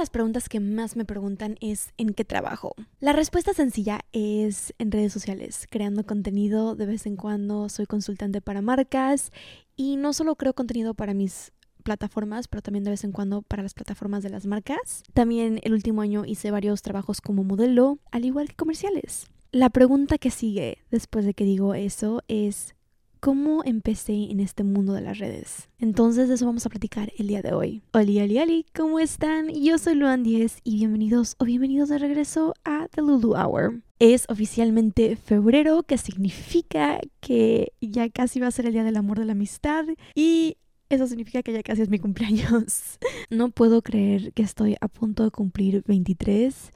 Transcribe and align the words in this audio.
las 0.00 0.08
preguntas 0.08 0.48
que 0.48 0.60
más 0.60 0.96
me 0.96 1.04
preguntan 1.04 1.56
es 1.60 1.92
¿en 1.98 2.14
qué 2.14 2.24
trabajo? 2.24 2.74
La 3.00 3.12
respuesta 3.12 3.52
sencilla 3.52 4.00
es 4.12 4.72
en 4.78 4.90
redes 4.90 5.12
sociales, 5.12 5.66
creando 5.70 6.06
contenido 6.06 6.74
de 6.74 6.86
vez 6.86 7.04
en 7.04 7.16
cuando, 7.16 7.68
soy 7.68 7.84
consultante 7.84 8.40
para 8.40 8.62
marcas 8.62 9.30
y 9.76 9.96
no 9.96 10.14
solo 10.14 10.36
creo 10.36 10.54
contenido 10.54 10.94
para 10.94 11.12
mis 11.12 11.52
plataformas, 11.82 12.48
pero 12.48 12.62
también 12.62 12.82
de 12.84 12.90
vez 12.90 13.04
en 13.04 13.12
cuando 13.12 13.42
para 13.42 13.62
las 13.62 13.74
plataformas 13.74 14.22
de 14.22 14.30
las 14.30 14.46
marcas. 14.46 15.02
También 15.12 15.60
el 15.64 15.74
último 15.74 16.00
año 16.00 16.24
hice 16.24 16.50
varios 16.50 16.80
trabajos 16.80 17.20
como 17.20 17.44
modelo, 17.44 17.98
al 18.10 18.24
igual 18.24 18.48
que 18.48 18.56
comerciales. 18.56 19.26
La 19.52 19.68
pregunta 19.68 20.16
que 20.16 20.30
sigue 20.30 20.78
después 20.90 21.26
de 21.26 21.34
que 21.34 21.44
digo 21.44 21.74
eso 21.74 22.22
es 22.26 22.74
¿cómo 23.20 23.62
empecé 23.64 24.30
en 24.30 24.40
este 24.40 24.64
mundo 24.64 24.94
de 24.94 25.02
las 25.02 25.18
redes? 25.18 25.68
Entonces 25.78 26.30
eso 26.30 26.46
vamos 26.46 26.64
a 26.64 26.70
platicar 26.70 27.12
el 27.18 27.28
día 27.28 27.42
de 27.42 27.52
hoy. 27.52 27.82
Oli, 27.92 28.20
oli, 28.20 28.38
oli, 28.38 28.66
¿cómo 28.74 28.98
están? 28.98 29.48
Yo 29.50 29.76
soy 29.78 29.94
Luan 29.94 30.22
10 30.22 30.60
y 30.64 30.76
bienvenidos 30.76 31.36
o 31.38 31.44
bienvenidos 31.44 31.90
de 31.90 31.98
regreso 31.98 32.54
a 32.64 32.88
The 32.88 33.02
Lulu 33.02 33.34
Hour. 33.34 33.82
Es 33.98 34.24
oficialmente 34.30 35.16
febrero, 35.16 35.82
que 35.82 35.98
significa 35.98 36.98
que 37.20 37.74
ya 37.82 38.08
casi 38.08 38.40
va 38.40 38.46
a 38.46 38.52
ser 38.52 38.66
el 38.66 38.72
día 38.72 38.84
del 38.84 38.96
amor 38.96 39.18
de 39.18 39.26
la 39.26 39.32
amistad 39.32 39.84
y 40.14 40.56
eso 40.88 41.06
significa 41.06 41.42
que 41.42 41.52
ya 41.52 41.62
casi 41.62 41.82
es 41.82 41.90
mi 41.90 41.98
cumpleaños. 41.98 42.98
No 43.30 43.50
puedo 43.50 43.80
creer 43.80 44.32
que 44.32 44.42
estoy 44.42 44.76
a 44.80 44.88
punto 44.88 45.22
de 45.22 45.30
cumplir 45.30 45.84
23. 45.86 46.72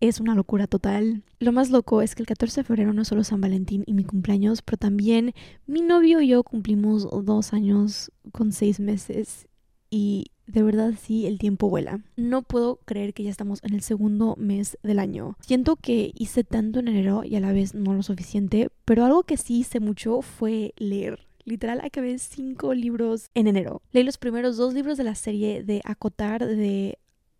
Es 0.00 0.20
una 0.20 0.34
locura 0.34 0.66
total. 0.66 1.24
Lo 1.40 1.52
más 1.52 1.70
loco 1.70 2.02
es 2.02 2.14
que 2.14 2.22
el 2.22 2.26
14 2.26 2.60
de 2.60 2.64
febrero 2.64 2.92
no 2.92 3.02
es 3.02 3.08
solo 3.08 3.24
San 3.24 3.40
Valentín 3.40 3.82
y 3.86 3.94
mi 3.94 4.04
cumpleaños, 4.04 4.62
pero 4.62 4.76
también 4.76 5.34
mi 5.66 5.80
novio 5.80 6.20
y 6.20 6.28
yo 6.28 6.44
cumplimos 6.44 7.08
dos 7.24 7.52
años 7.52 8.12
con 8.30 8.52
seis 8.52 8.78
meses. 8.78 9.48
Y 9.90 10.26
de 10.46 10.62
verdad 10.62 10.94
sí, 11.00 11.26
el 11.26 11.38
tiempo 11.38 11.68
vuela. 11.68 12.00
No 12.16 12.42
puedo 12.42 12.76
creer 12.84 13.12
que 13.12 13.24
ya 13.24 13.30
estamos 13.30 13.58
en 13.64 13.74
el 13.74 13.82
segundo 13.82 14.36
mes 14.38 14.78
del 14.82 15.00
año. 15.00 15.36
Siento 15.40 15.76
que 15.76 16.12
hice 16.14 16.44
tanto 16.44 16.78
en 16.78 16.88
enero 16.88 17.24
y 17.24 17.36
a 17.36 17.40
la 17.40 17.52
vez 17.52 17.74
no 17.74 17.92
lo 17.92 18.02
suficiente, 18.02 18.70
pero 18.84 19.04
algo 19.04 19.24
que 19.24 19.36
sí 19.36 19.60
hice 19.60 19.80
mucho 19.80 20.22
fue 20.22 20.74
leer. 20.76 21.26
Literal, 21.44 21.80
acabé 21.82 22.18
cinco 22.18 22.74
libros 22.74 23.30
en 23.34 23.46
enero. 23.46 23.82
Leí 23.92 24.04
los 24.04 24.18
primeros 24.18 24.56
dos 24.56 24.74
libros 24.74 24.98
de 24.98 25.04
la 25.04 25.14
serie 25.14 25.62
de 25.62 25.80
Acotar 25.84 26.46
de 26.46 26.98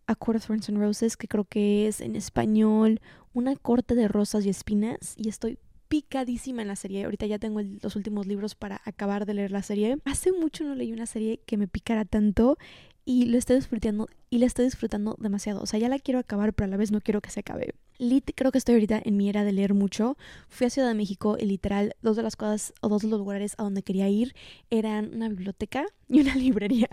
A 0.09 0.15
Court 0.15 0.37
of 0.37 0.47
Thorns 0.47 0.67
and 0.69 0.79
Roses, 0.79 1.15
que 1.15 1.27
creo 1.27 1.45
que 1.45 1.87
es 1.87 2.01
en 2.01 2.15
español 2.15 2.99
Una 3.33 3.55
corte 3.55 3.93
de 3.93 4.07
rosas 4.07 4.43
y 4.43 4.49
espinas, 4.49 5.13
y 5.17 5.29
estoy 5.29 5.59
picadísima 5.87 6.63
en 6.63 6.67
la 6.67 6.75
serie. 6.75 7.03
Ahorita 7.03 7.27
ya 7.27 7.37
tengo 7.37 7.61
los 7.61 7.95
últimos 7.95 8.25
libros 8.25 8.55
para 8.55 8.81
acabar 8.85 9.27
de 9.27 9.35
leer 9.35 9.51
la 9.51 9.61
serie. 9.61 9.97
Hace 10.05 10.31
mucho 10.31 10.63
no 10.63 10.73
leí 10.73 10.91
una 10.93 11.05
serie 11.05 11.41
que 11.45 11.57
me 11.57 11.67
picara 11.67 12.05
tanto 12.05 12.57
y 13.05 13.25
lo 13.25 13.37
estoy 13.37 13.57
disfrutando 13.57 14.07
y 14.31 14.39
la 14.39 14.47
estoy 14.47 14.65
disfrutando 14.65 15.15
demasiado. 15.19 15.61
O 15.61 15.67
sea, 15.67 15.79
ya 15.79 15.89
la 15.89 15.99
quiero 15.99 16.19
acabar, 16.19 16.53
pero 16.53 16.65
a 16.65 16.69
la 16.69 16.77
vez 16.77 16.91
no 16.91 17.01
quiero 17.01 17.21
que 17.21 17.29
se 17.29 17.41
acabe. 17.41 17.75
Lit, 17.99 18.31
creo 18.35 18.51
que 18.51 18.57
estoy 18.57 18.75
ahorita 18.75 19.01
en 19.03 19.15
mi 19.15 19.29
era 19.29 19.43
de 19.43 19.51
leer 19.51 19.75
mucho. 19.75 20.17
Fui 20.47 20.65
a 20.65 20.69
Ciudad 20.71 20.87
de 20.87 20.93
México 20.95 21.37
y 21.39 21.45
literal, 21.45 21.95
dos 22.01 22.15
de 22.15 22.23
las 22.23 22.35
cosas 22.35 22.73
o 22.81 22.89
dos 22.89 23.03
de 23.03 23.09
los 23.09 23.19
lugares 23.19 23.53
a 23.59 23.63
donde 23.63 23.83
quería 23.83 24.09
ir 24.09 24.33
eran 24.71 25.13
una 25.13 25.29
biblioteca 25.29 25.85
y 26.07 26.21
una 26.21 26.35
librería. 26.35 26.87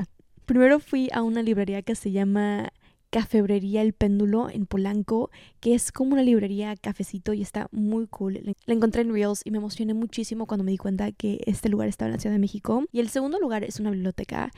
Primero 0.46 0.80
fui 0.80 1.08
a 1.12 1.22
una 1.22 1.42
librería 1.42 1.82
que 1.82 1.94
se 1.94 2.12
llama 2.12 2.72
Cafebrería 3.16 3.80
El 3.80 3.94
Péndulo 3.94 4.50
en 4.50 4.66
Polanco, 4.66 5.30
que 5.60 5.74
es 5.74 5.90
como 5.90 6.12
una 6.12 6.22
librería 6.22 6.76
cafecito 6.76 7.32
y 7.32 7.40
está 7.40 7.66
muy 7.72 8.06
cool. 8.08 8.54
La 8.66 8.74
encontré 8.74 9.00
en 9.00 9.10
Reels 9.10 9.40
y 9.42 9.50
me 9.50 9.56
emocioné 9.56 9.94
muchísimo 9.94 10.44
cuando 10.44 10.64
me 10.64 10.70
di 10.70 10.76
cuenta 10.76 11.10
que 11.12 11.40
este 11.46 11.70
lugar 11.70 11.88
estaba 11.88 12.10
en 12.10 12.12
la 12.12 12.20
Ciudad 12.20 12.34
de 12.34 12.40
México. 12.40 12.84
Y 12.92 13.00
el 13.00 13.08
segundo 13.08 13.40
lugar 13.40 13.64
es 13.64 13.80
una 13.80 13.90
biblioteca 13.90 14.52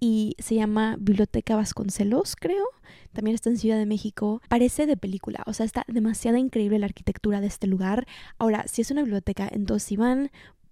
y 0.00 0.36
se 0.38 0.54
llama 0.54 0.96
Biblioteca 0.98 1.54
Vasconcelos, 1.54 2.34
creo. 2.34 2.64
También 3.12 3.34
está 3.34 3.50
en 3.50 3.58
Ciudad 3.58 3.76
de 3.76 3.84
México. 3.84 4.40
Parece 4.48 4.86
de 4.86 4.96
película, 4.96 5.42
o 5.44 5.52
sea, 5.52 5.66
está 5.66 5.84
demasiado 5.86 6.38
increíble 6.38 6.78
la 6.78 6.86
arquitectura 6.86 7.42
de 7.42 7.48
este 7.48 7.66
lugar. 7.66 8.06
Ahora, 8.38 8.64
si 8.68 8.80
es 8.80 8.90
una 8.90 9.02
biblioteca, 9.02 9.50
entonces 9.52 9.86
si 9.86 9.98
van, 9.98 10.30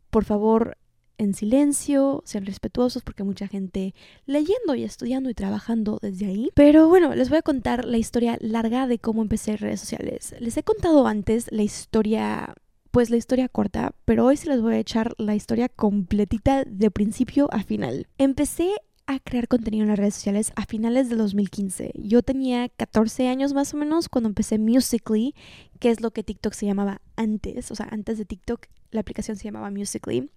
por 0.09 0.25
favor, 0.25 0.79
en 1.19 1.35
silencio, 1.35 2.23
sean 2.25 2.47
respetuosos 2.47 3.03
porque 3.03 3.25
mucha 3.25 3.49
gente 3.49 3.95
leyendo 4.27 4.75
y 4.75 4.85
estudiando 4.85 5.31
y 5.31 5.35
trabajando 5.35 5.99
desde 6.01 6.27
ahí. 6.27 6.51
Pero 6.55 6.89
bueno, 6.89 7.15
les 7.15 7.29
voy 7.29 7.39
a 7.39 7.43
contar 7.43 7.85
la 7.85 7.99
historia 7.99 8.39
larga 8.41 8.87
de 8.87 8.99
cómo 8.99 9.23
empecé 9.23 9.57
redes 9.57 9.81
sociales. 9.81 10.35
Les 10.41 10.57
he 10.57 10.63
contado 10.63 11.07
antes 11.07 11.47
la 11.51 11.63
historia 11.63 12.55
pues 12.91 13.11
la 13.11 13.19
historia 13.19 13.51
corta, 13.51 13.95
pero 14.07 14.25
hoy 14.25 14.39
sí 14.39 14.49
les 14.49 14.63
voy 14.63 14.73
a 14.73 14.79
echar 14.79 15.15
la 15.19 15.35
historia 15.35 15.69
completita 15.69 16.65
de 16.65 16.91
principio 16.91 17.47
a 17.53 17.63
final. 17.63 18.07
Empecé 18.17 18.71
a 19.07 19.21
crear 19.21 19.49
contenido 19.49 19.83
en 19.83 19.91
las 19.91 19.99
redes 19.99 20.15
sociales 20.15 20.53
a 20.57 20.65
finales 20.65 21.11
del 21.11 21.19
2015. 21.19 21.93
Yo 21.95 22.23
tenía 22.23 22.71
14 22.71 23.29
años 23.29 23.53
más 23.53 23.75
o 23.75 23.77
menos 23.77 24.09
cuando 24.09 24.29
empecé 24.29 24.59
Musically, 24.59 25.35
que 25.79 25.91
es 25.91 26.01
lo 26.01 26.11
que 26.11 26.23
TikTok 26.23 26.55
se 26.55 26.65
llamaba 26.65 27.03
antes. 27.17 27.71
O 27.71 27.75
sea, 27.75 27.87
antes 27.91 28.17
de 28.17 28.25
TikTok 28.25 28.67
la 28.91 29.01
aplicación 29.01 29.37
se 29.37 29.45
llamaba 29.45 29.71
Musically. 29.71 30.31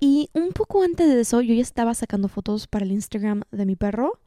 Y 0.00 0.30
un 0.32 0.50
poco 0.50 0.82
antes 0.82 1.08
de 1.08 1.20
eso 1.20 1.40
yo 1.40 1.54
ya 1.54 1.62
estaba 1.62 1.94
sacando 1.94 2.28
fotos 2.28 2.66
para 2.66 2.84
el 2.84 2.92
Instagram 2.92 3.42
de 3.50 3.66
mi 3.66 3.76
perro. 3.76 4.20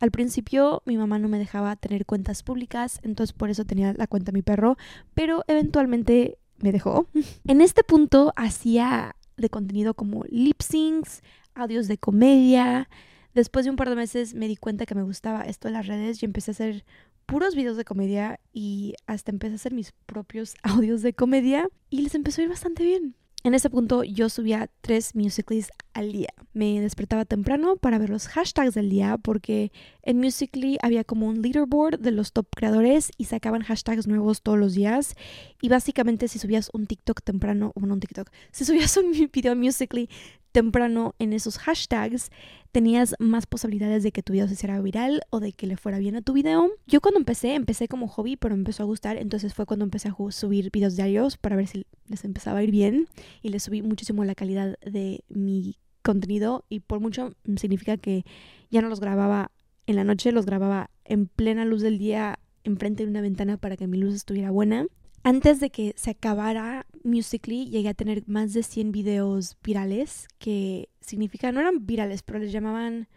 Al 0.00 0.10
principio 0.10 0.82
mi 0.84 0.96
mamá 0.96 1.18
no 1.18 1.28
me 1.28 1.38
dejaba 1.38 1.76
tener 1.76 2.06
cuentas 2.06 2.42
públicas, 2.42 2.98
entonces 3.02 3.32
por 3.32 3.50
eso 3.50 3.64
tenía 3.64 3.92
la 3.92 4.08
cuenta 4.08 4.32
de 4.32 4.38
mi 4.38 4.42
perro, 4.42 4.76
pero 5.14 5.44
eventualmente 5.46 6.38
me 6.58 6.72
dejó. 6.72 7.06
En 7.46 7.60
este 7.60 7.84
punto 7.84 8.32
hacía 8.36 9.14
de 9.36 9.48
contenido 9.48 9.94
como 9.94 10.24
lip 10.24 10.60
syncs, 10.60 11.22
audios 11.54 11.88
de 11.88 11.98
comedia. 11.98 12.88
Después 13.34 13.64
de 13.64 13.70
un 13.70 13.76
par 13.76 13.88
de 13.88 13.96
meses 13.96 14.34
me 14.34 14.48
di 14.48 14.56
cuenta 14.56 14.86
que 14.86 14.94
me 14.94 15.02
gustaba 15.02 15.42
esto 15.42 15.68
de 15.68 15.74
las 15.74 15.86
redes 15.86 16.22
y 16.22 16.26
empecé 16.26 16.50
a 16.50 16.52
hacer 16.52 16.84
puros 17.26 17.54
videos 17.54 17.76
de 17.76 17.84
comedia 17.84 18.40
y 18.52 18.94
hasta 19.06 19.30
empecé 19.30 19.52
a 19.52 19.56
hacer 19.56 19.72
mis 19.72 19.92
propios 20.06 20.54
audios 20.62 21.02
de 21.02 21.14
comedia 21.14 21.68
y 21.90 22.02
les 22.02 22.14
empezó 22.14 22.40
a 22.40 22.44
ir 22.44 22.50
bastante 22.50 22.84
bien. 22.84 23.14
En 23.44 23.54
ese 23.54 23.70
punto 23.70 24.04
yo 24.04 24.28
subía 24.28 24.70
tres 24.82 25.16
musicals 25.16 25.72
al 25.94 26.12
día. 26.12 26.32
Me 26.52 26.80
despertaba 26.80 27.24
temprano 27.24 27.76
para 27.76 27.98
ver 27.98 28.08
los 28.08 28.28
hashtags 28.28 28.74
del 28.74 28.88
día 28.88 29.18
porque 29.18 29.72
en 30.02 30.18
Musically 30.18 30.78
había 30.80 31.02
como 31.02 31.26
un 31.26 31.42
leaderboard 31.42 31.98
de 31.98 32.12
los 32.12 32.32
top 32.32 32.46
creadores 32.54 33.10
y 33.18 33.24
sacaban 33.24 33.62
hashtags 33.62 34.06
nuevos 34.06 34.42
todos 34.42 34.60
los 34.60 34.74
días. 34.74 35.16
Y 35.60 35.68
básicamente 35.68 36.28
si 36.28 36.38
subías 36.38 36.70
un 36.72 36.86
TikTok 36.86 37.20
temprano, 37.22 37.72
o 37.74 37.80
no 37.80 37.94
un 37.94 38.00
TikTok, 38.00 38.30
si 38.52 38.64
subías 38.64 38.96
un 38.98 39.10
video 39.32 39.56
Musically 39.56 40.08
temprano 40.52 41.14
en 41.18 41.32
esos 41.32 41.58
hashtags, 41.58 42.30
tenías 42.70 43.14
más 43.18 43.46
posibilidades 43.46 44.02
de 44.02 44.12
que 44.12 44.22
tu 44.22 44.32
video 44.32 44.46
se 44.46 44.54
hiciera 44.54 44.80
viral 44.80 45.22
o 45.30 45.40
de 45.40 45.52
que 45.52 45.66
le 45.66 45.76
fuera 45.76 45.98
bien 45.98 46.16
a 46.16 46.22
tu 46.22 46.32
video. 46.32 46.70
Yo 46.86 47.00
cuando 47.00 47.18
empecé, 47.18 47.54
empecé 47.54 47.88
como 47.88 48.06
hobby, 48.08 48.36
pero 48.36 48.54
me 48.54 48.60
empezó 48.60 48.82
a 48.82 48.86
gustar, 48.86 49.16
entonces 49.16 49.54
fue 49.54 49.66
cuando 49.66 49.84
empecé 49.84 50.08
a 50.08 50.16
subir 50.30 50.70
videos 50.70 50.96
diarios 50.96 51.36
para 51.36 51.56
ver 51.56 51.66
si 51.66 51.86
les 52.06 52.24
empezaba 52.24 52.58
a 52.58 52.62
ir 52.62 52.70
bien 52.70 53.08
y 53.42 53.48
les 53.48 53.64
subí 53.64 53.82
muchísimo 53.82 54.24
la 54.24 54.34
calidad 54.34 54.78
de 54.80 55.24
mi 55.28 55.76
contenido 56.02 56.64
y 56.68 56.80
por 56.80 57.00
mucho 57.00 57.34
significa 57.56 57.96
que 57.96 58.24
ya 58.70 58.82
no 58.82 58.88
los 58.88 59.00
grababa 59.00 59.50
en 59.86 59.96
la 59.96 60.04
noche, 60.04 60.32
los 60.32 60.46
grababa 60.46 60.90
en 61.04 61.26
plena 61.26 61.64
luz 61.64 61.82
del 61.82 61.98
día 61.98 62.38
enfrente 62.64 63.04
de 63.04 63.10
una 63.10 63.20
ventana 63.20 63.56
para 63.56 63.76
que 63.76 63.86
mi 63.86 63.98
luz 63.98 64.14
estuviera 64.14 64.50
buena. 64.50 64.86
Antes 65.24 65.60
de 65.60 65.70
que 65.70 65.94
se 65.96 66.10
acabara 66.10 66.86
Musically, 67.04 67.66
llegué 67.66 67.88
a 67.88 67.94
tener 67.94 68.24
más 68.26 68.52
de 68.52 68.62
100 68.62 68.90
videos 68.90 69.56
virales, 69.62 70.26
que 70.38 70.88
significa, 71.00 71.52
no 71.52 71.60
eran 71.60 71.86
virales, 71.86 72.22
pero 72.22 72.40
les 72.40 72.52
llamaban, 72.52 73.08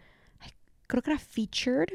creo 0.86 1.02
que 1.02 1.10
era 1.10 1.18
featured. 1.18 1.88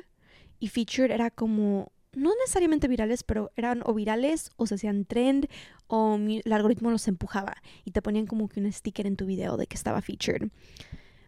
Y 0.59 0.67
featured 0.67 1.11
era 1.11 1.31
como, 1.31 1.91
no 2.13 2.31
necesariamente 2.39 2.87
virales, 2.87 3.23
pero 3.23 3.51
eran 3.55 3.81
o 3.85 3.93
virales 3.93 4.51
o 4.57 4.67
se 4.67 4.75
hacían 4.75 5.05
trend 5.05 5.47
o 5.87 6.15
el 6.15 6.53
algoritmo 6.53 6.91
los 6.91 7.07
empujaba 7.07 7.55
y 7.83 7.91
te 7.91 8.01
ponían 8.01 8.27
como 8.27 8.47
que 8.47 8.59
un 8.59 8.71
sticker 8.71 9.07
en 9.07 9.15
tu 9.15 9.25
video 9.25 9.57
de 9.57 9.65
que 9.65 9.75
estaba 9.75 10.01
featured. 10.01 10.49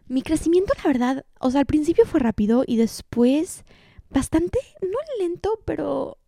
Mi 0.06 0.22
crecimiento, 0.22 0.74
la 0.76 0.88
verdad, 0.88 1.26
o 1.40 1.50
sea, 1.50 1.60
al 1.60 1.66
principio 1.66 2.04
fue 2.04 2.20
rápido 2.20 2.64
y 2.66 2.76
después 2.76 3.64
bastante, 4.10 4.58
no 4.82 4.98
lento, 5.18 5.60
pero 5.64 6.18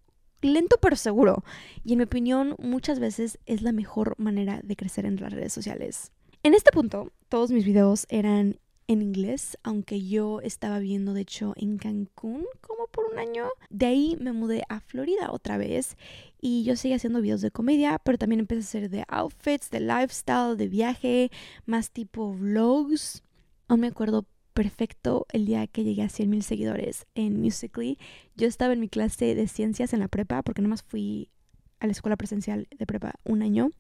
lento 0.43 0.77
pero 0.81 0.97
seguro. 0.97 1.45
Y 1.85 1.93
en 1.93 1.99
mi 1.99 2.05
opinión, 2.05 2.55
muchas 2.59 2.99
veces 2.99 3.39
es 3.47 3.63
la 3.63 3.73
mejor 3.73 4.15
manera 4.19 4.61
de 4.63 4.77
crecer 4.77 5.07
en 5.07 5.17
las 5.17 5.33
redes 5.33 5.53
sociales. 5.53 6.13
En 6.43 6.55
este 6.55 6.71
punto, 6.71 7.13
todos 7.29 7.51
mis 7.51 7.65
videos 7.65 8.07
eran 8.09 8.59
en 8.89 9.03
inglés, 9.03 9.59
aunque 9.63 10.07
yo 10.07 10.41
estaba 10.41 10.79
viviendo 10.79 11.13
de 11.13 11.23
hecho 11.23 11.55
en 11.57 11.77
Cancún 11.79 12.47
como 12.61 12.87
por 12.87 13.07
un 13.13 13.19
año. 13.19 13.49
De 13.69 13.87
ahí 13.87 14.17
me 14.21 14.33
mudé 14.33 14.63
a 14.69 14.81
Florida 14.81 15.33
otra 15.33 15.59
vez 15.59 15.97
y 16.41 16.63
yo 16.65 16.77
seguí 16.77 16.95
haciendo 16.95 17.21
videos 17.21 17.41
de 17.41 17.51
comedia, 17.51 17.99
pero 17.99 18.19
también 18.19 18.41
empecé 18.41 18.59
a 18.59 18.63
hacer 18.63 18.91
de 18.91 19.05
outfits, 19.09 19.71
de 19.71 19.81
lifestyle, 19.81 20.57
de 20.57 20.69
viaje, 20.69 21.31
más 21.65 21.91
tipo 21.91 22.33
vlogs. 22.33 23.23
No 23.69 23.77
me 23.77 23.89
acuerdo 23.89 24.25
perfecto 24.57 25.27
el 25.33 25.45
día 25.45 25.67
que 25.67 25.85
llegué 25.85 26.03
a 26.03 26.09
100 26.09 26.31
mil 26.31 26.43
seguidores 26.43 27.07
en 27.15 27.39
Musically. 27.41 27.99
Yo 28.37 28.49
estaba 28.49 28.73
en 28.73 28.81
mi 28.81 28.89
clase 28.89 29.35
de 29.35 29.47
ciencias 29.49 29.93
en 29.93 30.01
la 30.01 30.09
prepa, 30.09 30.43
porque 30.43 30.63
nomás 30.63 30.83
fui 30.83 31.29
a 31.79 31.87
la 31.87 31.93
escuela 31.93 32.17
presencial 32.17 32.67
de 32.77 32.87
prepa 32.87 33.17
un 33.25 33.43
año. 33.43 33.71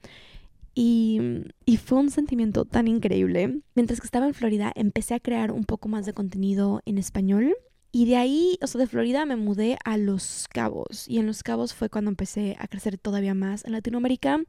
Y, 0.74 1.18
y, 1.64 1.78
fue 1.78 1.98
un 1.98 2.10
sentimiento 2.10 2.66
tan 2.66 2.86
increíble. 2.88 3.62
Mientras 3.74 4.00
que 4.00 4.06
estaba 4.06 4.26
en 4.26 4.34
Florida, 4.34 4.70
empecé 4.76 5.14
a 5.14 5.20
crear 5.20 5.50
un 5.50 5.64
poco 5.64 5.88
más 5.88 6.04
de 6.04 6.12
contenido 6.12 6.82
en 6.84 6.98
español 6.98 7.56
Y 7.96 8.04
de 8.04 8.16
ahí, 8.16 8.58
o 8.60 8.66
sea, 8.66 8.78
de 8.78 8.86
Florida 8.86 9.24
me 9.24 9.36
mudé 9.36 9.78
a 9.82 9.96
Los 9.96 10.48
Cabos. 10.52 11.08
Y 11.08 11.18
en 11.18 11.26
Los 11.26 11.42
Cabos 11.42 11.72
fue 11.72 11.88
cuando 11.88 12.10
empecé 12.10 12.54
a 12.60 12.68
crecer 12.68 12.98
todavía 12.98 13.32
más 13.32 13.64
en 13.64 13.72
Latinoamérica. 13.72 14.42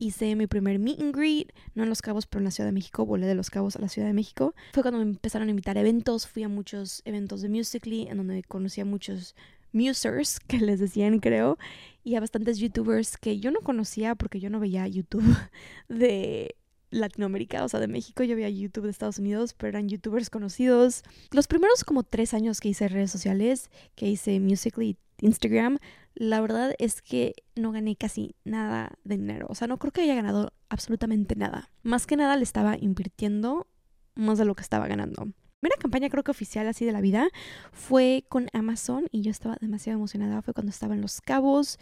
Hice 0.00 0.34
mi 0.34 0.48
primer 0.48 0.80
meet 0.80 1.00
and 1.00 1.14
greet, 1.14 1.52
no 1.76 1.84
en 1.84 1.88
Los 1.88 2.02
Cabos, 2.02 2.26
pero 2.26 2.40
en 2.40 2.46
la 2.46 2.50
Ciudad 2.50 2.66
de 2.66 2.72
México. 2.72 3.06
Volé 3.06 3.28
de 3.28 3.36
Los 3.36 3.48
Cabos 3.48 3.76
a 3.76 3.78
la 3.78 3.88
Ciudad 3.88 4.08
de 4.08 4.12
México. 4.12 4.56
Fue 4.72 4.82
cuando 4.82 4.98
me 4.98 5.04
empezaron 5.04 5.46
a 5.46 5.50
invitar 5.52 5.78
a 5.78 5.82
eventos. 5.82 6.26
Fui 6.26 6.42
a 6.42 6.48
muchos 6.48 7.00
eventos 7.04 7.42
de 7.42 7.48
Musically, 7.48 8.08
en 8.08 8.16
donde 8.16 8.42
conocí 8.42 8.80
a 8.80 8.84
muchos 8.84 9.36
musers, 9.72 10.40
que 10.48 10.58
les 10.58 10.80
decían, 10.80 11.20
creo, 11.20 11.58
y 12.02 12.16
a 12.16 12.20
bastantes 12.20 12.58
youtubers 12.58 13.16
que 13.18 13.38
yo 13.38 13.52
no 13.52 13.60
conocía 13.60 14.16
porque 14.16 14.40
yo 14.40 14.50
no 14.50 14.58
veía 14.58 14.88
YouTube 14.88 15.36
de 15.88 16.56
Latinoamérica, 16.90 17.64
o 17.64 17.68
sea, 17.68 17.80
de 17.80 17.88
México. 17.88 18.22
Yo 18.22 18.36
veía 18.36 18.48
YouTube 18.48 18.84
de 18.84 18.90
Estados 18.90 19.18
Unidos, 19.18 19.54
pero 19.54 19.70
eran 19.70 19.88
youtubers 19.88 20.30
conocidos. 20.30 21.02
Los 21.30 21.46
primeros 21.46 21.84
como 21.84 22.02
tres 22.02 22.34
años 22.34 22.60
que 22.60 22.68
hice 22.68 22.88
redes 22.88 23.10
sociales, 23.10 23.70
que 23.94 24.08
hice 24.08 24.40
Musically 24.40 24.96
Instagram, 25.20 25.78
la 26.14 26.40
verdad 26.40 26.74
es 26.78 27.02
que 27.02 27.34
no 27.54 27.72
gané 27.72 27.96
casi 27.96 28.34
nada 28.44 28.92
de 29.04 29.16
dinero. 29.16 29.46
O 29.48 29.54
sea, 29.54 29.68
no 29.68 29.78
creo 29.78 29.92
que 29.92 30.02
haya 30.02 30.14
ganado 30.14 30.52
absolutamente 30.68 31.36
nada. 31.36 31.70
Más 31.82 32.06
que 32.06 32.16
nada 32.16 32.36
le 32.36 32.42
estaba 32.42 32.76
invirtiendo 32.78 33.66
más 34.14 34.38
de 34.38 34.44
lo 34.44 34.54
que 34.54 34.62
estaba 34.62 34.86
ganando. 34.86 35.26
Mi 35.62 35.68
primera 35.68 35.82
campaña 35.82 36.08
creo 36.08 36.24
que 36.24 36.30
oficial 36.30 36.66
así 36.68 36.86
de 36.86 36.92
la 36.92 37.02
vida 37.02 37.28
fue 37.72 38.24
con 38.30 38.48
Amazon 38.54 39.06
y 39.10 39.20
yo 39.20 39.30
estaba 39.30 39.58
demasiado 39.60 39.98
emocionada. 39.98 40.40
Fue 40.40 40.54
cuando 40.54 40.70
estaba 40.70 40.94
en 40.94 41.02
Los 41.02 41.20
Cabos 41.20 41.78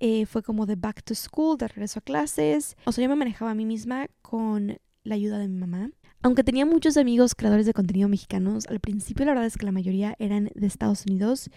eh, 0.00 0.26
fue 0.26 0.42
como 0.42 0.66
de 0.66 0.76
back 0.76 1.02
to 1.02 1.14
school, 1.14 1.58
de 1.58 1.68
regreso 1.68 1.98
a 1.98 2.02
clases. 2.02 2.76
O 2.84 2.92
sea, 2.92 3.02
yo 3.02 3.08
me 3.08 3.16
manejaba 3.16 3.50
a 3.50 3.54
mí 3.54 3.64
misma 3.64 4.08
con 4.22 4.78
la 5.04 5.14
ayuda 5.14 5.38
de 5.38 5.48
mi 5.48 5.58
mamá. 5.58 5.90
Aunque 6.22 6.44
tenía 6.44 6.66
muchos 6.66 6.96
amigos 6.96 7.34
creadores 7.34 7.66
de 7.66 7.72
contenido 7.72 8.08
mexicanos, 8.08 8.66
al 8.66 8.80
principio 8.80 9.24
la 9.24 9.32
verdad 9.32 9.46
es 9.46 9.56
que 9.56 9.66
la 9.66 9.72
mayoría 9.72 10.16
eran 10.18 10.50
de 10.54 10.66
Estados 10.66 11.06
Unidos 11.06 11.50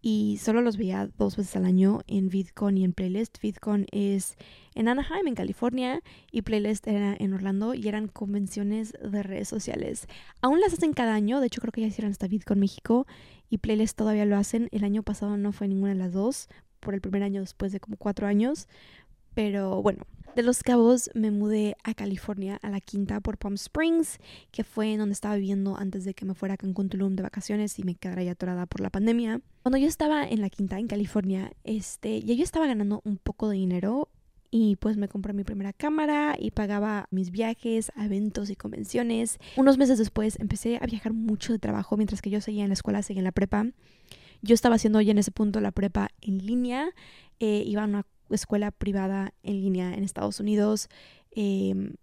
y 0.00 0.38
solo 0.40 0.62
los 0.62 0.76
veía 0.76 1.08
dos 1.18 1.36
veces 1.36 1.56
al 1.56 1.64
año 1.64 2.00
en 2.06 2.28
VidCon 2.28 2.78
y 2.78 2.84
en 2.84 2.92
Playlist. 2.92 3.38
VidCon 3.42 3.86
es 3.90 4.36
en 4.74 4.88
Anaheim, 4.88 5.26
en 5.26 5.34
California, 5.34 6.02
y 6.30 6.42
Playlist 6.42 6.86
era 6.86 7.16
en 7.18 7.32
Orlando 7.34 7.74
y 7.74 7.88
eran 7.88 8.08
convenciones 8.08 8.92
de 8.92 9.22
redes 9.22 9.48
sociales. 9.48 10.06
Aún 10.40 10.60
las 10.60 10.72
hacen 10.72 10.92
cada 10.92 11.14
año, 11.14 11.40
de 11.40 11.48
hecho 11.48 11.60
creo 11.60 11.72
que 11.72 11.80
ya 11.80 11.88
hicieron 11.88 12.12
hasta 12.12 12.28
VidCon 12.28 12.60
México 12.60 13.06
y 13.50 13.58
Playlist 13.58 13.96
todavía 13.96 14.24
lo 14.24 14.36
hacen. 14.36 14.68
El 14.70 14.84
año 14.84 15.02
pasado 15.02 15.36
no 15.36 15.52
fue 15.52 15.68
ninguna 15.68 15.92
de 15.92 15.98
las 15.98 16.12
dos, 16.12 16.48
por 16.80 16.94
el 16.94 17.00
primer 17.00 17.22
año 17.22 17.40
después 17.40 17.72
de 17.72 17.80
como 17.80 17.96
cuatro 17.96 18.26
años. 18.26 18.68
Pero 19.34 19.82
bueno, 19.82 20.04
de 20.34 20.42
Los 20.42 20.62
Cabos 20.62 21.10
me 21.14 21.30
mudé 21.30 21.76
a 21.84 21.94
California, 21.94 22.58
a 22.62 22.70
la 22.70 22.80
quinta 22.80 23.20
por 23.20 23.38
Palm 23.38 23.54
Springs, 23.54 24.18
que 24.50 24.64
fue 24.64 24.96
donde 24.96 25.12
estaba 25.12 25.36
viviendo 25.36 25.76
antes 25.76 26.04
de 26.04 26.14
que 26.14 26.24
me 26.24 26.34
fuera 26.34 26.54
a 26.54 26.56
Cancún 26.56 26.88
Tulum 26.88 27.16
de 27.16 27.22
vacaciones 27.22 27.78
y 27.78 27.82
me 27.82 27.94
quedara 27.94 28.22
ya 28.22 28.32
atorada 28.32 28.66
por 28.66 28.80
la 28.80 28.90
pandemia. 28.90 29.40
Cuando 29.62 29.78
yo 29.78 29.86
estaba 29.86 30.26
en 30.28 30.40
la 30.40 30.50
quinta, 30.50 30.78
en 30.78 30.86
California, 30.86 31.52
este, 31.64 32.20
ya 32.22 32.34
yo 32.34 32.44
estaba 32.44 32.66
ganando 32.66 33.00
un 33.04 33.16
poco 33.16 33.48
de 33.48 33.56
dinero 33.56 34.08
y 34.50 34.76
pues 34.76 34.96
me 34.96 35.08
compré 35.08 35.32
mi 35.32 35.44
primera 35.44 35.72
cámara 35.72 36.36
y 36.38 36.52
pagaba 36.52 37.06
mis 37.10 37.30
viajes 37.30 37.92
eventos 37.96 38.50
y 38.50 38.56
convenciones. 38.56 39.38
Unos 39.56 39.76
meses 39.76 39.98
después 39.98 40.38
empecé 40.40 40.78
a 40.80 40.86
viajar 40.86 41.12
mucho 41.12 41.52
de 41.52 41.58
trabajo 41.58 41.96
mientras 41.96 42.22
que 42.22 42.30
yo 42.30 42.40
seguía 42.40 42.62
en 42.62 42.70
la 42.70 42.74
escuela, 42.74 43.02
seguía 43.02 43.20
en 43.20 43.24
la 43.24 43.32
prepa. 43.32 43.66
Yo 44.42 44.54
estaba 44.54 44.76
haciendo 44.76 45.00
ya 45.00 45.12
en 45.12 45.18
ese 45.18 45.30
punto 45.30 45.60
la 45.60 45.72
prepa 45.72 46.10
en 46.20 46.38
línea, 46.38 46.90
eh, 47.40 47.62
iba 47.66 47.82
a 47.82 47.86
una 47.86 48.06
escuela 48.30 48.70
privada 48.70 49.32
en 49.42 49.60
línea 49.60 49.94
en 49.94 50.04
Estados 50.04 50.40
Unidos, 50.40 50.88
em, 51.30 51.94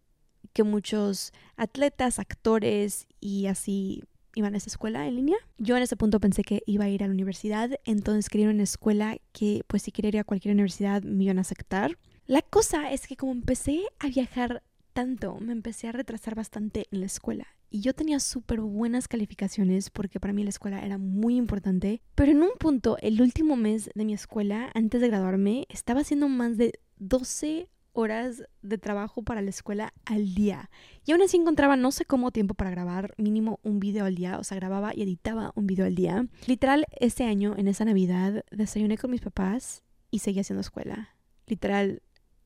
que 0.54 0.64
muchos 0.64 1.34
atletas, 1.58 2.20
actores 2.20 3.08
y 3.20 3.48
así 3.48 4.04
iban 4.36 4.54
a 4.54 4.58
esa 4.58 4.70
escuela 4.70 5.08
en 5.08 5.16
línea. 5.16 5.38
Yo 5.58 5.78
en 5.78 5.84
ese 5.84 5.96
punto 5.96 6.20
pensé 6.20 6.44
que 6.44 6.62
iba 6.66 6.86
a 6.86 6.90
ir 6.90 7.04
a 7.04 7.08
la 7.08 7.14
universidad, 7.14 7.72
entonces 7.86 8.30
quería 8.30 8.50
una 8.50 8.64
escuela 8.64 9.18
que 9.32 9.64
pues 9.68 9.84
si 9.84 9.92
quería 9.92 10.10
ir 10.10 10.20
a 10.20 10.24
cualquier 10.24 10.54
universidad 10.54 11.04
me 11.04 11.24
iban 11.24 11.38
a 11.38 11.42
aceptar. 11.42 11.98
La 12.26 12.42
cosa 12.42 12.92
es 12.92 13.08
que 13.08 13.16
como 13.16 13.32
empecé 13.32 13.84
a 14.00 14.08
viajar 14.08 14.64
tanto, 14.94 15.38
me 15.40 15.54
empecé 15.54 15.88
a 15.88 15.92
retrasar 15.92 16.36
bastante 16.36 16.88
en 16.92 17.02
la 17.02 17.06
escuela 17.06 17.55
y 17.70 17.82
yo 17.82 17.94
tenía 17.94 18.20
súper 18.20 18.62
buenas 18.62 19.08
calificaciones 19.08 19.90
porque 19.90 20.20
para 20.20 20.34
mí 20.34 20.44
la 20.44 20.50
escuela 20.50 20.86
era 20.86 20.98
muy 20.98 21.36
importante. 21.36 22.02
Pero 22.16 22.32
en 22.32 22.44
un 22.44 22.52
punto, 22.60 22.98
el 23.02 23.22
último 23.22 23.56
mes 23.56 23.90
de 23.94 24.06
mi 24.06 24.14
escuela, 24.14 24.72
antes 24.74 25.02
de 25.02 25.08
graduarme, 25.08 25.66
estaba 25.70 26.02
haciendo 26.02 26.30
más 26.30 26.58
de 26.58 26.80
12 26.98 27.70
horas 27.96 28.44
de 28.62 28.78
trabajo 28.78 29.24
para 29.24 29.42
la 29.42 29.50
escuela 29.50 29.94
al 30.06 30.36
día. 30.36 30.70
Y 31.06 31.14
aún 31.14 31.22
así 31.22 31.38
encontraba 31.38 31.76
no 31.76 31.92
sé 31.92 32.06
cómo 32.06 32.32
tiempo 32.32 32.54
para 32.54 32.70
grabar 32.70 33.14
mínimo 33.18 33.60
un 33.64 33.80
video 33.80 34.06
al 34.06 34.16
día. 34.16 34.38
O 34.38 34.44
sea, 34.44 34.58
grababa 34.58 34.92
y 34.94 35.02
editaba 35.02 35.52
un 35.56 35.66
video 35.66 35.86
al 35.86 35.96
día. 35.96 36.28
Literal, 36.46 36.86
ese 37.00 37.24
año, 37.24 37.56
en 37.58 37.68
esa 37.68 37.86
Navidad, 37.86 38.44
desayuné 38.52 38.98
con 38.98 39.12
mis 39.12 39.22
papás 39.22 39.84
y 40.12 40.20
seguí 40.20 40.40
haciendo 40.40 40.62
escuela. 40.62 41.16
Literal, 41.48 42.02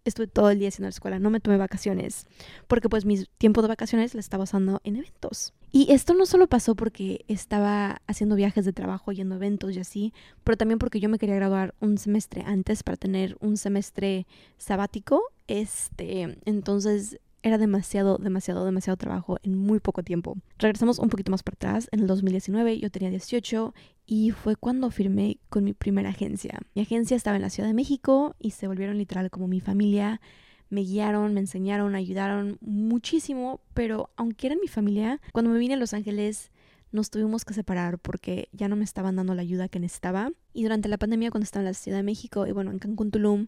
estuve 0.05 0.27
todo 0.27 0.49
el 0.49 0.59
día 0.59 0.69
haciendo 0.69 0.87
la 0.87 0.91
escuela, 0.91 1.19
no 1.19 1.29
me 1.29 1.39
tomé 1.39 1.57
vacaciones, 1.57 2.25
porque 2.67 2.89
pues 2.89 3.05
mi 3.05 3.23
tiempo 3.37 3.61
de 3.61 3.67
vacaciones 3.67 4.13
lo 4.13 4.19
estaba 4.19 4.43
usando 4.43 4.81
en 4.83 4.97
eventos. 4.97 5.53
Y 5.71 5.91
esto 5.91 6.15
no 6.15 6.25
solo 6.25 6.47
pasó 6.47 6.75
porque 6.75 7.25
estaba 7.27 8.01
haciendo 8.07 8.35
viajes 8.35 8.65
de 8.65 8.73
trabajo, 8.73 9.11
yendo 9.11 9.35
a 9.35 9.37
eventos 9.37 9.75
y 9.75 9.79
así, 9.79 10.13
pero 10.43 10.57
también 10.57 10.79
porque 10.79 10.99
yo 10.99 11.09
me 11.09 11.19
quería 11.19 11.35
graduar 11.35 11.75
un 11.79 11.97
semestre 11.97 12.43
antes 12.45 12.81
para 12.81 12.97
tener 12.97 13.37
un 13.39 13.55
semestre 13.57 14.25
sabático. 14.57 15.21
Este, 15.47 16.39
entonces 16.45 17.19
era 17.41 17.57
demasiado, 17.57 18.17
demasiado, 18.17 18.65
demasiado 18.65 18.97
trabajo 18.97 19.37
en 19.43 19.55
muy 19.55 19.79
poco 19.79 20.03
tiempo. 20.03 20.37
Regresamos 20.57 20.99
un 20.99 21.09
poquito 21.09 21.31
más 21.31 21.43
para 21.43 21.55
atrás. 21.55 21.87
En 21.91 22.01
el 22.01 22.07
2019 22.07 22.79
yo 22.79 22.89
tenía 22.89 23.09
18 23.09 23.73
y 24.11 24.31
fue 24.31 24.55
cuando 24.55 24.89
firmé 24.89 25.37
con 25.49 25.63
mi 25.63 25.73
primera 25.73 26.09
agencia. 26.09 26.57
Mi 26.73 26.81
agencia 26.81 27.15
estaba 27.15 27.35
en 27.35 27.43
la 27.43 27.51
Ciudad 27.51 27.69
de 27.69 27.75
México 27.75 28.35
y 28.39 28.51
se 28.51 28.65
volvieron 28.65 28.97
literal 28.97 29.29
como 29.29 29.47
mi 29.47 29.59
familia. 29.59 30.19
Me 30.71 30.81
guiaron, 30.81 31.35
me 31.35 31.41
enseñaron, 31.41 31.93
ayudaron 31.93 32.57
muchísimo, 32.59 33.61
pero 33.75 34.09
aunque 34.15 34.47
eran 34.47 34.59
mi 34.61 34.67
familia, 34.67 35.21
cuando 35.31 35.51
me 35.51 35.59
vine 35.59 35.75
a 35.75 35.77
Los 35.77 35.93
Ángeles 35.93 36.49
nos 36.91 37.11
tuvimos 37.11 37.45
que 37.45 37.53
separar 37.53 37.99
porque 37.99 38.49
ya 38.51 38.67
no 38.67 38.75
me 38.75 38.83
estaban 38.83 39.15
dando 39.15 39.35
la 39.35 39.43
ayuda 39.43 39.69
que 39.69 39.79
necesitaba. 39.79 40.31
Y 40.53 40.63
durante 40.63 40.89
la 40.89 40.97
pandemia, 40.97 41.29
cuando 41.29 41.43
estaba 41.43 41.61
en 41.61 41.67
la 41.67 41.73
Ciudad 41.75 41.99
de 41.99 42.03
México 42.03 42.47
y 42.47 42.51
bueno, 42.51 42.71
en 42.71 42.79
Cancún, 42.79 43.11
Tulum, 43.11 43.45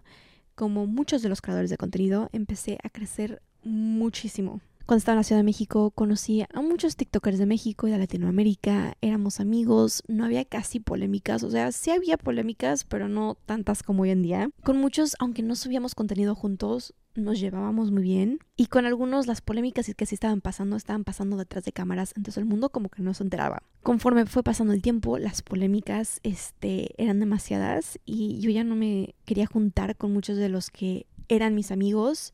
como 0.54 0.86
muchos 0.86 1.24
de 1.24 1.30
los 1.30 1.42
creadores 1.42 1.72
de 1.72 1.78
contenido, 1.78 2.30
empecé 2.34 2.78
a 2.84 2.90
crecer 2.90 3.42
muchísimo. 3.64 4.62
Cuando 4.86 4.98
estaba 4.98 5.14
en 5.14 5.20
la 5.20 5.24
Ciudad 5.24 5.40
de 5.40 5.46
México 5.46 5.92
conocí 5.92 6.42
a 6.42 6.62
muchos 6.62 6.96
TikTokers 6.96 7.38
de 7.38 7.46
México 7.46 7.88
y 7.88 7.92
de 7.92 7.98
Latinoamérica, 7.98 8.98
éramos 9.02 9.40
amigos, 9.40 10.04
no 10.08 10.26
había 10.26 10.44
casi 10.46 10.80
polémicas, 10.80 11.44
o 11.44 11.52
sea, 11.52 11.72
sí 11.72 11.92
había 11.92 12.18
polémicas, 12.18 12.84
pero 12.84 13.08
no 13.08 13.38
tantas 13.46 13.84
como 13.84 14.04
hoy 14.04 14.10
en 14.10 14.22
día. 14.22 14.50
Con 14.64 14.78
muchos, 14.78 15.16
aunque 15.20 15.44
no 15.44 15.56
subíamos 15.56 15.96
contenido 15.96 16.36
juntos, 16.36 16.94
nos 17.16 17.40
llevábamos 17.40 17.92
muy 17.92 18.04
bien 18.04 18.40
y 18.56 18.68
con 18.68 18.86
algunos 18.86 19.28
las 19.28 19.42
polémicas 19.42 19.92
que 19.96 20.06
sí 20.06 20.16
estaban 20.16 20.42
pasando 20.42 20.76
estaban 20.76 21.04
pasando 21.04 21.38
detrás 21.38 21.66
de 21.66 21.74
cámaras, 21.74 22.14
entonces 22.16 22.38
el 22.38 22.46
mundo 22.46 22.70
como 22.70 22.90
que 22.90 23.02
no 23.02 23.14
se 23.14 23.24
enteraba. 23.24 23.64
Conforme 23.84 24.26
fue 24.26 24.44
pasando 24.44 24.74
el 24.74 24.82
tiempo, 24.82 25.18
las 25.18 25.42
polémicas 25.42 26.20
este, 26.24 27.02
eran 27.02 27.20
demasiadas 27.20 28.00
y 28.06 28.40
yo 28.40 28.50
ya 28.50 28.64
no 28.64 28.76
me 28.76 29.16
quería 29.26 29.46
juntar 29.46 29.96
con 29.98 30.14
muchos 30.14 30.38
de 30.38 30.50
los 30.50 30.70
que 30.70 31.06
eran 31.28 31.56
mis 31.56 31.72
amigos 31.72 32.34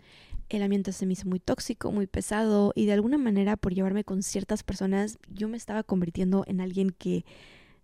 el 0.50 0.62
ambiente 0.64 0.92
se 0.92 1.06
me 1.06 1.14
hizo 1.14 1.28
muy 1.28 1.40
tóxico, 1.40 1.92
muy 1.92 2.08
pesado 2.08 2.72
y 2.76 2.86
de 2.86 2.94
alguna 2.94 3.18
manera 3.18 3.58
por 3.58 3.74
llevarme 3.74 4.04
con 4.04 4.24
ciertas 4.24 4.64
personas 4.64 5.18
yo 5.30 5.48
me 5.48 5.58
estaba 5.58 5.84
convirtiendo 5.84 6.44
en 6.48 6.62
alguien 6.62 6.92
que 6.92 7.26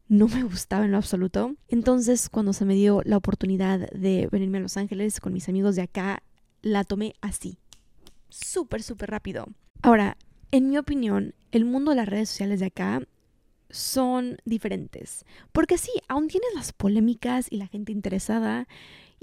no 0.08 0.28
me 0.28 0.44
gustaba 0.44 0.86
en 0.86 0.92
lo 0.92 0.98
absoluto. 0.98 1.56
Entonces 1.68 2.30
cuando 2.30 2.54
se 2.54 2.66
me 2.66 2.76
dio 2.76 3.02
la 3.04 3.18
oportunidad 3.18 3.90
de 3.92 4.28
venirme 4.32 4.60
a 4.60 4.62
Los 4.62 4.78
Ángeles 4.78 5.20
con 5.20 5.34
mis 5.34 5.50
amigos 5.50 5.76
de 5.76 5.84
acá, 5.84 6.24
la 6.62 6.84
tomé 6.84 7.14
así, 7.22 7.58
súper, 8.30 8.84
súper 8.84 9.12
rápido. 9.12 9.48
Ahora, 9.82 10.18
en 10.52 10.70
mi 10.70 10.78
opinión, 10.78 11.34
el 11.52 11.66
mundo 11.66 11.92
de 11.92 11.98
las 11.98 12.08
redes 12.08 12.30
sociales 12.30 12.60
de 12.60 12.68
acá 12.68 13.02
son 13.70 14.38
diferentes. 14.46 15.26
Porque 15.52 15.78
sí, 15.78 15.92
aún 16.08 16.28
tienes 16.28 16.50
las 16.56 16.72
polémicas 16.72 17.48
y 17.50 17.58
la 17.58 17.68
gente 17.68 17.92
interesada 17.92 18.68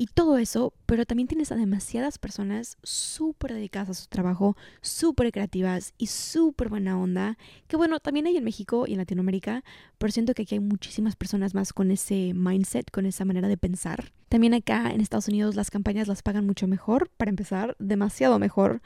y 0.01 0.07
todo 0.07 0.39
eso, 0.39 0.73
pero 0.87 1.05
también 1.05 1.29
tienes 1.29 1.53
a 1.53 1.57
demasiadas 1.57 2.17
personas 2.17 2.79
súper 2.83 3.53
dedicadas 3.53 3.91
a 3.91 3.95
su 3.95 4.07
trabajo, 4.07 4.57
súper 4.81 5.31
creativas 5.31 5.93
y 5.99 6.07
súper 6.07 6.71
buena 6.71 6.99
onda, 6.99 7.37
que 7.69 7.77
bueno, 7.77 8.01
también 8.01 8.27
hay 8.27 8.39
en 8.39 8.45
México 8.45 8.87
y 8.87 8.93
en 8.93 8.99
Latinoamérica, 8.99 9.63
pero 9.99 10.11
siento 10.11 10.33
que 10.33 10.41
aquí 10.41 10.55
hay 10.55 10.61
muchísimas 10.61 11.17
personas 11.17 11.53
más 11.55 11.75
con 11.75 11.91
ese 11.91 12.33
mindset, 12.33 12.91
con 12.91 13.05
esa 13.05 13.27
manera 13.27 13.47
de 13.47 13.59
pensar. 13.59 14.11
También 14.31 14.55
acá 14.55 14.91
en 14.91 15.03
Estados 15.03 15.29
Unidos 15.29 15.55
las 15.55 15.71
campañas 15.71 16.09
las 16.09 16.23
pagan 16.23 16.47
mucho 16.47 16.67
mejor, 16.67 17.11
para 17.19 17.29
empezar, 17.29 17.77
demasiado 17.79 18.39
mejor. 18.39 18.81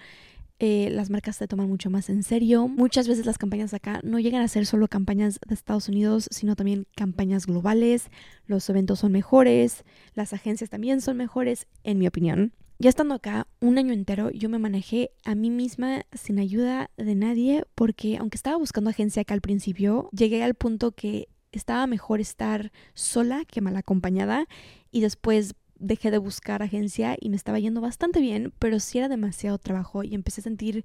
Eh, 0.66 0.88
las 0.90 1.10
marcas 1.10 1.36
se 1.36 1.46
toman 1.46 1.68
mucho 1.68 1.90
más 1.90 2.08
en 2.08 2.22
serio. 2.22 2.68
Muchas 2.68 3.06
veces 3.06 3.26
las 3.26 3.36
campañas 3.36 3.74
acá 3.74 4.00
no 4.02 4.18
llegan 4.18 4.40
a 4.40 4.48
ser 4.48 4.64
solo 4.64 4.88
campañas 4.88 5.38
de 5.46 5.54
Estados 5.54 5.90
Unidos, 5.90 6.26
sino 6.30 6.56
también 6.56 6.86
campañas 6.96 7.44
globales. 7.44 8.08
Los 8.46 8.66
eventos 8.70 9.00
son 9.00 9.12
mejores, 9.12 9.84
las 10.14 10.32
agencias 10.32 10.70
también 10.70 11.02
son 11.02 11.18
mejores, 11.18 11.66
en 11.82 11.98
mi 11.98 12.06
opinión. 12.06 12.54
Ya 12.78 12.88
estando 12.88 13.14
acá 13.14 13.46
un 13.60 13.76
año 13.76 13.92
entero, 13.92 14.30
yo 14.30 14.48
me 14.48 14.58
manejé 14.58 15.10
a 15.22 15.34
mí 15.34 15.50
misma 15.50 16.06
sin 16.12 16.38
ayuda 16.38 16.90
de 16.96 17.14
nadie, 17.14 17.64
porque 17.74 18.16
aunque 18.16 18.36
estaba 18.36 18.56
buscando 18.56 18.88
agencia 18.88 19.20
acá 19.20 19.34
al 19.34 19.42
principio, 19.42 20.08
llegué 20.12 20.42
al 20.42 20.54
punto 20.54 20.92
que 20.92 21.28
estaba 21.52 21.86
mejor 21.86 22.22
estar 22.22 22.72
sola 22.94 23.44
que 23.44 23.60
mal 23.60 23.76
acompañada 23.76 24.46
y 24.90 25.02
después 25.02 25.56
dejé 25.78 26.10
de 26.10 26.18
buscar 26.18 26.62
agencia 26.62 27.16
y 27.20 27.30
me 27.30 27.36
estaba 27.36 27.58
yendo 27.58 27.80
bastante 27.80 28.20
bien, 28.20 28.52
pero 28.58 28.80
sí 28.80 28.98
era 28.98 29.08
demasiado 29.08 29.58
trabajo 29.58 30.02
y 30.02 30.14
empecé 30.14 30.40
a 30.40 30.44
sentir 30.44 30.84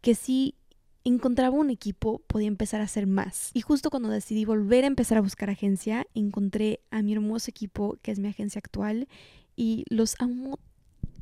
que 0.00 0.14
si 0.14 0.54
encontraba 1.04 1.56
un 1.56 1.70
equipo 1.70 2.20
podía 2.26 2.48
empezar 2.48 2.80
a 2.80 2.84
hacer 2.84 3.06
más. 3.06 3.50
Y 3.54 3.60
justo 3.60 3.90
cuando 3.90 4.08
decidí 4.08 4.44
volver 4.44 4.84
a 4.84 4.88
empezar 4.88 5.18
a 5.18 5.22
buscar 5.22 5.50
agencia, 5.50 6.06
encontré 6.14 6.80
a 6.90 7.02
mi 7.02 7.12
hermoso 7.12 7.50
equipo 7.50 7.98
que 8.02 8.10
es 8.10 8.18
mi 8.18 8.28
agencia 8.28 8.58
actual 8.58 9.08
y 9.56 9.84
los 9.88 10.16
amo 10.20 10.58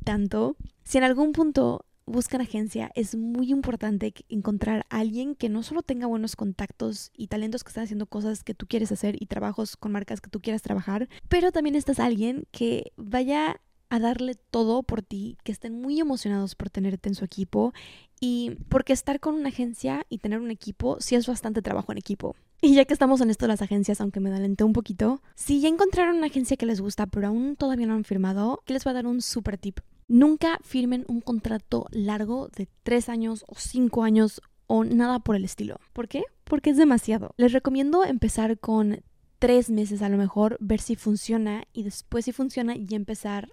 tanto. 0.03 0.55
Si 0.83 0.97
en 0.97 1.03
algún 1.03 1.31
punto 1.31 1.85
buscan 2.07 2.41
agencia, 2.41 2.89
es 2.95 3.15
muy 3.15 3.51
importante 3.51 4.13
encontrar 4.29 4.85
a 4.89 4.99
alguien 4.99 5.35
que 5.35 5.49
no 5.49 5.61
solo 5.61 5.83
tenga 5.83 6.07
buenos 6.07 6.35
contactos 6.35 7.11
y 7.15 7.27
talentos 7.27 7.63
que 7.63 7.69
están 7.69 7.83
haciendo 7.83 8.07
cosas 8.07 8.43
que 8.43 8.55
tú 8.55 8.65
quieres 8.65 8.91
hacer 8.91 9.21
y 9.21 9.27
trabajos 9.27 9.77
con 9.77 9.91
marcas 9.91 10.21
que 10.21 10.29
tú 10.29 10.41
quieras 10.41 10.61
trabajar, 10.61 11.09
pero 11.27 11.51
también 11.51 11.75
estás 11.75 11.99
alguien 11.99 12.47
que 12.51 12.93
vaya 12.95 13.61
a 13.89 13.99
darle 13.99 14.35
todo 14.35 14.83
por 14.83 15.01
ti, 15.01 15.37
que 15.43 15.51
estén 15.51 15.79
muy 15.79 15.99
emocionados 15.99 16.55
por 16.55 16.69
tenerte 16.69 17.09
en 17.09 17.15
su 17.15 17.25
equipo 17.25 17.73
y 18.19 18.57
porque 18.69 18.93
estar 18.93 19.19
con 19.19 19.35
una 19.35 19.49
agencia 19.49 20.05
y 20.09 20.17
tener 20.17 20.39
un 20.39 20.51
equipo 20.51 20.97
sí 20.99 21.15
es 21.15 21.27
bastante 21.27 21.61
trabajo 21.61 21.91
en 21.91 21.97
equipo. 21.97 22.35
Y 22.59 22.73
ya 22.73 22.85
que 22.85 22.93
estamos 22.93 23.21
en 23.21 23.29
esto 23.29 23.45
de 23.45 23.49
las 23.49 23.61
agencias, 23.61 24.01
aunque 24.01 24.19
me 24.19 24.29
adelanté 24.29 24.63
un 24.63 24.73
poquito, 24.73 25.21
si 25.35 25.61
ya 25.61 25.69
encontraron 25.69 26.17
una 26.17 26.25
agencia 26.25 26.57
que 26.57 26.65
les 26.65 26.81
gusta 26.81 27.05
pero 27.05 27.27
aún 27.27 27.55
todavía 27.55 27.85
no 27.85 27.93
han 27.93 28.03
firmado, 28.03 28.63
que 28.65 28.73
les 28.73 28.83
voy 28.83 28.91
a 28.91 28.95
dar 28.95 29.07
un 29.07 29.21
super 29.21 29.57
tip. 29.57 29.79
Nunca 30.07 30.57
firmen 30.63 31.05
un 31.07 31.21
contrato 31.21 31.85
largo 31.91 32.49
de 32.55 32.67
tres 32.83 33.09
años 33.09 33.45
o 33.47 33.55
cinco 33.55 34.03
años 34.03 34.41
o 34.65 34.83
nada 34.83 35.19
por 35.19 35.35
el 35.35 35.45
estilo. 35.45 35.79
¿Por 35.93 36.07
qué? 36.07 36.23
Porque 36.45 36.71
es 36.71 36.77
demasiado. 36.77 37.33
Les 37.37 37.51
recomiendo 37.51 38.03
empezar 38.03 38.57
con 38.57 39.03
tres 39.37 39.69
meses 39.69 40.01
a 40.01 40.09
lo 40.09 40.17
mejor, 40.17 40.57
ver 40.59 40.81
si 40.81 40.95
funciona 40.95 41.65
y 41.73 41.83
después 41.83 42.25
si 42.25 42.31
funciona 42.31 42.75
y 42.75 42.87
empezar 42.95 43.49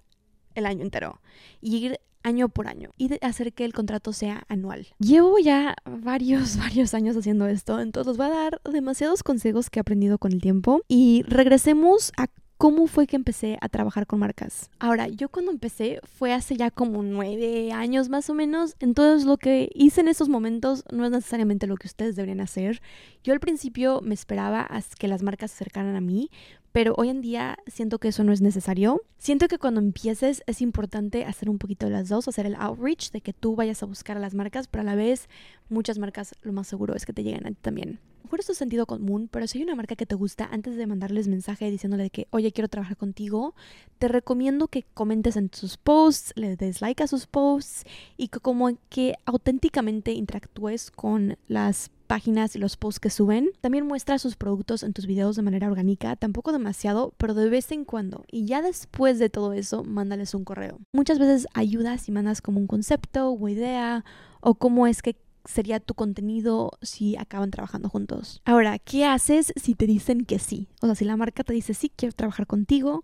el 0.55 0.65
año 0.65 0.81
entero 0.81 1.21
y 1.61 1.77
ir 1.77 1.99
año 2.25 2.49
por 2.49 2.67
año 2.67 2.89
y 2.97 3.09
hacer 3.23 3.53
que 3.53 3.65
el 3.65 3.73
contrato 3.73 4.11
sea 4.11 4.43
anual. 4.47 4.87
Llevo 4.99 5.39
ya 5.39 5.75
varios, 5.85 6.57
varios 6.57 6.93
años 6.93 7.15
haciendo 7.15 7.47
esto, 7.47 7.79
entonces 7.79 8.11
os 8.11 8.17
voy 8.17 8.27
a 8.27 8.29
dar 8.29 8.61
demasiados 8.69 9.23
consejos 9.23 9.69
que 9.69 9.79
he 9.79 9.81
aprendido 9.81 10.17
con 10.17 10.33
el 10.33 10.41
tiempo 10.41 10.81
y 10.87 11.23
regresemos 11.27 12.11
a 12.17 12.27
¿Cómo 12.57 12.87
fue 12.87 13.05
que 13.05 13.17
empecé 13.17 13.57
a 13.59 13.67
trabajar 13.67 14.07
con 14.07 14.19
marcas? 14.19 14.69
Ahora, 14.79 15.09
yo 15.09 15.27
cuando 15.27 15.51
empecé 15.51 15.99
fue 16.03 16.31
hace 16.31 16.55
ya 16.55 16.71
como 16.71 17.03
nueve 17.03 17.73
años 17.73 18.07
más 18.07 18.29
o 18.29 18.33
menos, 18.33 18.77
entonces 18.79 19.25
lo 19.25 19.35
que 19.35 19.69
hice 19.75 19.99
en 19.99 20.07
esos 20.07 20.29
momentos 20.29 20.85
no 20.89 21.03
es 21.03 21.11
necesariamente 21.11 21.67
lo 21.67 21.75
que 21.75 21.87
ustedes 21.87 22.15
deberían 22.15 22.39
hacer. 22.39 22.81
Yo 23.25 23.33
al 23.33 23.41
principio 23.41 23.99
me 24.01 24.13
esperaba 24.13 24.69
que 24.97 25.09
las 25.09 25.21
marcas 25.21 25.51
se 25.51 25.55
acercaran 25.55 25.97
a 25.97 26.01
mí, 26.01 26.29
pero 26.75 26.93
hoy 26.97 27.07
en 27.07 27.21
día 27.21 27.57
siento 27.67 27.99
que 27.99 28.09
eso 28.09 28.25
no 28.25 28.33
es 28.33 28.41
necesario. 28.41 29.01
Siento 29.17 29.47
que 29.47 29.57
cuando 29.57 29.79
empieces 29.79 30.43
es 30.45 30.59
importante 30.59 31.23
hacer 31.23 31.49
un 31.49 31.57
poquito 31.57 31.85
de 31.85 31.93
las 31.93 32.09
dos, 32.09 32.27
hacer 32.27 32.45
el 32.45 32.55
outreach 32.55 33.11
de 33.11 33.21
que 33.21 33.31
tú 33.31 33.55
vayas 33.55 33.81
a 33.81 33.85
buscar 33.85 34.17
a 34.17 34.19
las 34.19 34.33
marcas, 34.33 34.67
pero 34.67 34.81
a 34.81 34.83
la 34.83 34.95
vez 34.95 35.29
muchas 35.69 35.99
marcas 35.99 36.35
lo 36.41 36.51
más 36.51 36.67
seguro 36.67 36.93
es 36.93 37.05
que 37.05 37.13
te 37.13 37.23
lleguen 37.23 37.47
a 37.47 37.51
ti 37.51 37.57
también 37.61 38.01
mejor 38.25 38.39
esto 38.39 38.53
es 38.53 38.57
sentido 38.57 38.87
común, 38.87 39.29
pero 39.31 39.45
si 39.45 39.59
hay 39.59 39.63
una 39.63 39.75
marca 39.75 39.95
que 39.95 40.07
te 40.07 40.15
gusta, 40.15 40.49
antes 40.51 40.75
de 40.75 40.87
mandarles 40.87 41.27
mensaje 41.27 41.69
diciéndole 41.69 42.09
que, 42.09 42.27
oye, 42.31 42.51
quiero 42.51 42.67
trabajar 42.67 42.97
contigo, 42.97 43.53
te 43.99 44.07
recomiendo 44.07 44.67
que 44.67 44.83
comentes 44.95 45.37
en 45.37 45.51
sus 45.53 45.77
posts, 45.77 46.33
le 46.35 46.55
des 46.55 46.81
like 46.81 47.03
a 47.03 47.07
sus 47.07 47.27
posts 47.27 47.83
y 48.17 48.29
que 48.29 48.39
como 48.39 48.75
que 48.89 49.13
auténticamente 49.25 50.11
interactúes 50.11 50.89
con 50.89 51.37
las 51.47 51.91
páginas 52.05 52.55
y 52.55 52.59
los 52.59 52.77
posts 52.77 52.99
que 52.99 53.09
suben. 53.09 53.49
También 53.61 53.85
muestra 53.85 54.17
sus 54.19 54.35
productos 54.35 54.83
en 54.83 54.93
tus 54.93 55.05
videos 55.05 55.35
de 55.35 55.41
manera 55.41 55.67
orgánica, 55.67 56.15
tampoco 56.15 56.51
demasiado, 56.51 57.13
pero 57.17 57.33
de 57.33 57.49
vez 57.49 57.71
en 57.71 57.85
cuando. 57.85 58.23
Y 58.31 58.45
ya 58.45 58.61
después 58.61 59.19
de 59.19 59.29
todo 59.29 59.53
eso, 59.53 59.83
mándales 59.83 60.33
un 60.33 60.45
correo. 60.45 60.79
Muchas 60.93 61.19
veces 61.19 61.47
ayudas 61.53 62.07
y 62.07 62.11
mandas 62.11 62.41
como 62.41 62.59
un 62.59 62.67
concepto 62.67 63.31
o 63.31 63.49
idea 63.49 64.05
o 64.39 64.55
cómo 64.55 64.87
es 64.87 65.01
que 65.01 65.17
sería 65.45 65.79
tu 65.79 65.93
contenido 65.93 66.71
si 66.81 67.15
acaban 67.17 67.51
trabajando 67.51 67.89
juntos. 67.89 68.41
Ahora, 68.45 68.79
¿qué 68.79 69.05
haces 69.05 69.53
si 69.55 69.75
te 69.75 69.85
dicen 69.87 70.25
que 70.25 70.39
sí? 70.39 70.67
O 70.81 70.87
sea, 70.87 70.95
si 70.95 71.05
la 71.05 71.17
marca 71.17 71.43
te 71.43 71.53
dice 71.53 71.73
sí, 71.73 71.91
quiero 71.95 72.13
trabajar 72.13 72.47
contigo, 72.47 73.03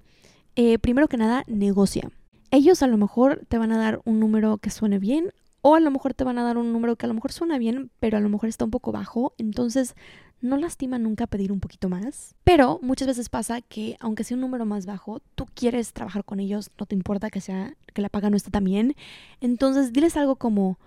eh, 0.55 0.79
primero 0.79 1.07
que 1.07 1.17
nada, 1.17 1.43
negocia. 1.47 2.09
Ellos 2.49 2.83
a 2.83 2.87
lo 2.87 2.97
mejor 2.97 3.45
te 3.47 3.57
van 3.57 3.71
a 3.71 3.77
dar 3.77 4.01
un 4.05 4.19
número 4.19 4.57
que 4.57 4.69
suene 4.69 4.99
bien 4.99 5.31
o 5.61 5.75
a 5.75 5.79
lo 5.79 5.91
mejor 5.91 6.13
te 6.13 6.23
van 6.23 6.37
a 6.37 6.43
dar 6.43 6.57
un 6.57 6.73
número 6.73 6.95
que 6.95 7.05
a 7.05 7.07
lo 7.07 7.13
mejor 7.13 7.31
suena 7.31 7.57
bien, 7.57 7.91
pero 7.99 8.17
a 8.17 8.21
lo 8.21 8.29
mejor 8.29 8.49
está 8.49 8.65
un 8.65 8.71
poco 8.71 8.91
bajo. 8.91 9.33
Entonces, 9.37 9.95
no 10.41 10.57
lastima 10.57 10.97
nunca 10.97 11.27
pedir 11.27 11.51
un 11.51 11.59
poquito 11.59 11.87
más. 11.87 12.35
Pero 12.43 12.79
muchas 12.81 13.07
veces 13.07 13.29
pasa 13.29 13.61
que, 13.61 13.95
aunque 13.99 14.23
sea 14.23 14.35
un 14.35 14.41
número 14.41 14.65
más 14.65 14.85
bajo, 14.85 15.21
tú 15.35 15.45
quieres 15.53 15.93
trabajar 15.93 16.25
con 16.25 16.39
ellos, 16.39 16.71
no 16.79 16.85
te 16.85 16.95
importa 16.95 17.29
que 17.29 17.41
sea 17.41 17.75
que 17.93 18.01
la 18.01 18.09
paga 18.09 18.29
no 18.29 18.37
esté 18.37 18.49
tan 18.49 18.63
bien. 18.63 18.95
Entonces, 19.39 19.93
diles 19.93 20.17
algo 20.17 20.35
como, 20.35 20.79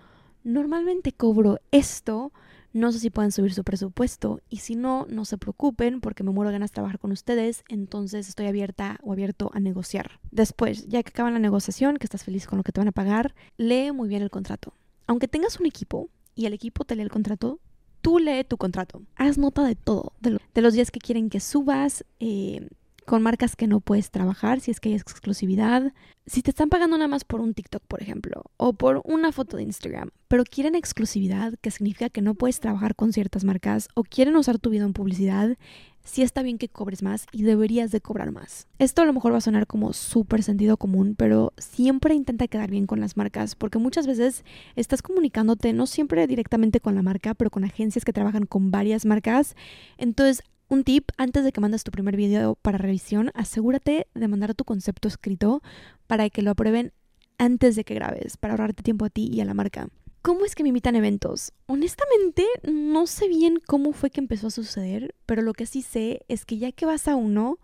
normalmente 0.43 1.13
cobro 1.13 1.59
esto, 1.71 2.31
no 2.75 2.91
sé 2.91 2.99
si 2.99 3.09
pueden 3.09 3.31
subir 3.31 3.53
su 3.53 3.63
presupuesto 3.63 4.41
y 4.49 4.57
si 4.57 4.75
no, 4.75 5.07
no 5.09 5.23
se 5.23 5.37
preocupen 5.37 6.01
porque 6.01 6.25
me 6.25 6.31
muero 6.31 6.49
de 6.49 6.55
ganas 6.55 6.71
de 6.71 6.75
trabajar 6.75 6.99
con 6.99 7.13
ustedes, 7.13 7.63
entonces 7.69 8.27
estoy 8.27 8.47
abierta 8.47 8.99
o 9.01 9.13
abierto 9.13 9.49
a 9.53 9.61
negociar. 9.61 10.19
Después, 10.31 10.85
ya 10.87 11.01
que 11.01 11.11
acaban 11.11 11.33
la 11.33 11.39
negociación, 11.39 11.95
que 11.95 12.03
estás 12.03 12.25
feliz 12.25 12.47
con 12.47 12.57
lo 12.57 12.63
que 12.63 12.73
te 12.73 12.81
van 12.81 12.89
a 12.89 12.91
pagar, 12.91 13.33
lee 13.55 13.93
muy 13.93 14.09
bien 14.09 14.21
el 14.23 14.29
contrato. 14.29 14.73
Aunque 15.07 15.29
tengas 15.29 15.57
un 15.57 15.67
equipo 15.67 16.09
y 16.35 16.47
el 16.47 16.53
equipo 16.53 16.83
te 16.83 16.97
lee 16.97 17.03
el 17.03 17.09
contrato, 17.09 17.61
tú 18.01 18.19
lee 18.19 18.43
tu 18.43 18.57
contrato. 18.57 19.03
Haz 19.15 19.37
nota 19.37 19.63
de 19.63 19.75
todo, 19.75 20.11
de, 20.19 20.61
los 20.61 20.73
días 20.73 20.91
que 20.91 20.99
quieren 20.99 21.29
que 21.29 21.39
subas, 21.39 22.03
eh, 22.19 22.67
con 23.05 23.21
marcas 23.21 23.55
que 23.55 23.67
no 23.67 23.79
puedes 23.79 24.11
trabajar 24.11 24.59
si 24.59 24.71
es 24.71 24.79
que 24.79 24.89
hay 24.89 24.95
exclusividad. 24.95 25.93
Si 26.25 26.41
te 26.41 26.49
están 26.49 26.69
pagando 26.69 26.97
nada 26.97 27.07
más 27.07 27.23
por 27.23 27.39
un 27.39 27.53
TikTok, 27.53 27.83
por 27.87 28.01
ejemplo, 28.01 28.43
o 28.57 28.73
por 28.73 29.01
una 29.05 29.31
foto 29.31 29.57
de 29.57 29.63
Instagram, 29.63 30.09
pero 30.27 30.43
quieren 30.43 30.75
exclusividad, 30.75 31.53
que 31.61 31.71
significa 31.71 32.09
que 32.09 32.21
no 32.21 32.33
puedes 32.33 32.59
trabajar 32.59 32.95
con 32.95 33.13
ciertas 33.13 33.43
marcas 33.43 33.87
o 33.93 34.03
quieren 34.03 34.35
usar 34.35 34.57
tu 34.57 34.71
video 34.71 34.87
en 34.87 34.93
publicidad, 34.93 35.55
sí 36.03 36.21
está 36.21 36.41
bien 36.41 36.57
que 36.57 36.69
cobres 36.69 37.03
más 37.03 37.25
y 37.31 37.43
deberías 37.43 37.91
de 37.91 38.01
cobrar 38.01 38.31
más. 38.31 38.67
Esto 38.79 39.01
a 39.01 39.05
lo 39.05 39.13
mejor 39.13 39.33
va 39.33 39.37
a 39.37 39.41
sonar 39.41 39.67
como 39.67 39.91
súper 39.93 40.43
sentido 40.43 40.77
común, 40.77 41.15
pero 41.17 41.53
siempre 41.57 42.15
intenta 42.15 42.47
quedar 42.47 42.71
bien 42.71 42.87
con 42.87 42.99
las 42.99 43.17
marcas, 43.17 43.55
porque 43.55 43.79
muchas 43.79 44.07
veces 44.07 44.45
estás 44.75 45.01
comunicándote 45.01 45.73
no 45.73 45.87
siempre 45.87 46.25
directamente 46.27 46.79
con 46.79 46.95
la 46.95 47.01
marca, 47.01 47.33
pero 47.33 47.49
con 47.49 47.63
agencias 47.63 48.05
que 48.05 48.13
trabajan 48.13 48.45
con 48.45 48.71
varias 48.71 49.05
marcas. 49.05 49.55
Entonces 49.97 50.43
un 50.67 50.83
tip, 50.83 51.09
antes 51.17 51.43
de 51.43 51.51
que 51.51 51.61
mandes 51.61 51.83
tu 51.83 51.91
primer 51.91 52.15
video 52.15 52.55
para 52.55 52.77
revisión, 52.77 53.31
asegúrate 53.33 54.07
de 54.13 54.27
mandar 54.27 54.55
tu 54.55 54.63
concepto 54.63 55.07
escrito 55.07 55.61
para 56.07 56.29
que 56.29 56.41
lo 56.41 56.51
aprueben 56.51 56.91
antes 57.37 57.75
de 57.75 57.83
que 57.83 57.93
grabes, 57.93 58.37
para 58.37 58.53
ahorrarte 58.53 58.81
tiempo 58.81 59.05
a 59.05 59.09
ti 59.09 59.29
y 59.31 59.41
a 59.41 59.45
la 59.45 59.53
marca. 59.53 59.89
¿Cómo 60.21 60.43
es 60.43 60.55
que 60.55 60.63
me 60.63 60.69
invitan 60.69 60.95
eventos? 60.95 61.53
Honestamente, 61.67 62.47
no 62.63 63.05
sé 63.05 63.27
bien 63.27 63.61
cómo 63.67 63.93
fue 63.93 64.09
que 64.09 64.19
empezó 64.19 64.47
a 64.47 64.51
suceder, 64.51 65.13
pero 65.27 65.43
lo 65.43 65.53
que 65.53 65.67
sí 65.67 65.83
sé 65.83 66.25
es 66.27 66.45
que 66.45 66.57
ya 66.57 66.71
que 66.71 66.87
vas 66.87 67.07
a 67.07 67.15
uno, 67.15 67.59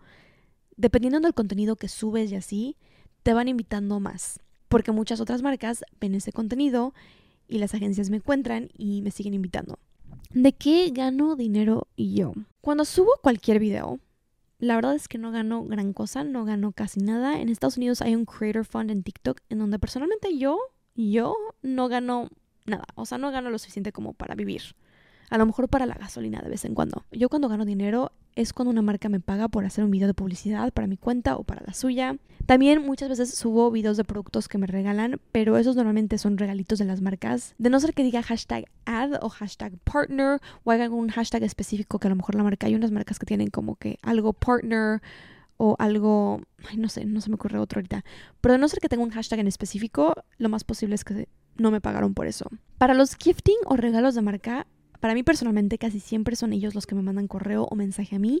dependiendo 0.76 1.18
del 1.18 1.34
contenido 1.34 1.74
que 1.74 1.88
subes 1.88 2.30
y 2.30 2.36
así, 2.36 2.76
te 3.24 3.34
van 3.34 3.48
invitando 3.48 3.98
más. 3.98 4.38
Porque 4.68 4.92
muchas 4.92 5.20
otras 5.20 5.42
marcas 5.42 5.84
ven 6.00 6.14
ese 6.14 6.32
contenido 6.32 6.94
y 7.48 7.58
las 7.58 7.74
agencias 7.74 8.10
me 8.10 8.18
encuentran 8.18 8.70
y 8.78 9.02
me 9.02 9.10
siguen 9.10 9.34
invitando. 9.34 9.80
¿De 10.34 10.54
qué 10.54 10.90
gano 10.94 11.36
dinero 11.36 11.88
yo? 11.94 12.32
Cuando 12.62 12.86
subo 12.86 13.10
cualquier 13.20 13.58
video, 13.58 14.00
la 14.58 14.76
verdad 14.76 14.94
es 14.94 15.06
que 15.06 15.18
no 15.18 15.30
gano 15.30 15.62
gran 15.64 15.92
cosa, 15.92 16.24
no 16.24 16.46
gano 16.46 16.72
casi 16.72 17.00
nada. 17.00 17.38
En 17.38 17.50
Estados 17.50 17.76
Unidos 17.76 18.00
hay 18.00 18.14
un 18.14 18.24
Creator 18.24 18.64
Fund 18.64 18.90
en 18.90 19.02
TikTok 19.02 19.40
en 19.50 19.58
donde 19.58 19.78
personalmente 19.78 20.38
yo, 20.38 20.58
yo 20.94 21.36
no 21.60 21.88
gano 21.88 22.30
nada. 22.64 22.86
O 22.94 23.04
sea, 23.04 23.18
no 23.18 23.30
gano 23.30 23.50
lo 23.50 23.58
suficiente 23.58 23.92
como 23.92 24.14
para 24.14 24.34
vivir. 24.34 24.62
A 25.28 25.36
lo 25.36 25.44
mejor 25.44 25.68
para 25.68 25.84
la 25.84 25.96
gasolina 25.96 26.40
de 26.40 26.48
vez 26.48 26.64
en 26.64 26.74
cuando. 26.74 27.04
Yo 27.12 27.28
cuando 27.28 27.50
gano 27.50 27.66
dinero 27.66 28.12
es 28.34 28.52
cuando 28.52 28.70
una 28.70 28.82
marca 28.82 29.08
me 29.08 29.20
paga 29.20 29.48
por 29.48 29.64
hacer 29.64 29.84
un 29.84 29.90
video 29.90 30.06
de 30.06 30.14
publicidad 30.14 30.72
para 30.72 30.86
mi 30.86 30.96
cuenta 30.96 31.36
o 31.36 31.44
para 31.44 31.62
la 31.66 31.74
suya. 31.74 32.16
También 32.46 32.82
muchas 32.82 33.08
veces 33.08 33.34
subo 33.34 33.70
videos 33.70 33.96
de 33.96 34.04
productos 34.04 34.48
que 34.48 34.58
me 34.58 34.66
regalan, 34.66 35.20
pero 35.30 35.56
esos 35.56 35.76
normalmente 35.76 36.18
son 36.18 36.38
regalitos 36.38 36.78
de 36.78 36.84
las 36.84 37.00
marcas. 37.00 37.54
De 37.58 37.70
no 37.70 37.78
ser 37.78 37.94
que 37.94 38.02
diga 38.02 38.22
hashtag 38.22 38.64
ad 38.84 39.22
o 39.22 39.28
hashtag 39.28 39.78
partner 39.84 40.40
o 40.64 40.72
haga 40.72 40.88
un 40.88 41.08
hashtag 41.08 41.42
específico 41.44 41.98
que 41.98 42.08
a 42.08 42.10
lo 42.10 42.16
mejor 42.16 42.34
la 42.34 42.42
marca, 42.42 42.66
hay 42.66 42.74
unas 42.74 42.90
marcas 42.90 43.18
que 43.18 43.26
tienen 43.26 43.48
como 43.48 43.76
que 43.76 43.98
algo 44.02 44.32
partner 44.32 45.00
o 45.56 45.76
algo, 45.78 46.40
ay, 46.68 46.76
no 46.76 46.88
sé, 46.88 47.04
no 47.04 47.20
se 47.20 47.30
me 47.30 47.36
ocurre 47.36 47.58
otro 47.58 47.78
ahorita. 47.78 48.04
Pero 48.40 48.54
de 48.54 48.58
no 48.58 48.68
ser 48.68 48.80
que 48.80 48.88
tenga 48.88 49.04
un 49.04 49.10
hashtag 49.10 49.38
en 49.40 49.46
específico, 49.46 50.14
lo 50.38 50.48
más 50.48 50.64
posible 50.64 50.94
es 50.96 51.04
que 51.04 51.28
no 51.56 51.70
me 51.70 51.80
pagaron 51.80 52.14
por 52.14 52.26
eso. 52.26 52.50
Para 52.78 52.94
los 52.94 53.14
gifting 53.14 53.58
o 53.66 53.76
regalos 53.76 54.14
de 54.14 54.22
marca, 54.22 54.66
para 55.02 55.14
mí 55.14 55.24
personalmente 55.24 55.78
casi 55.78 55.98
siempre 55.98 56.36
son 56.36 56.52
ellos 56.52 56.76
los 56.76 56.86
que 56.86 56.94
me 56.94 57.02
mandan 57.02 57.26
correo 57.26 57.66
o 57.68 57.74
mensaje 57.74 58.14
a 58.14 58.20
mí, 58.20 58.40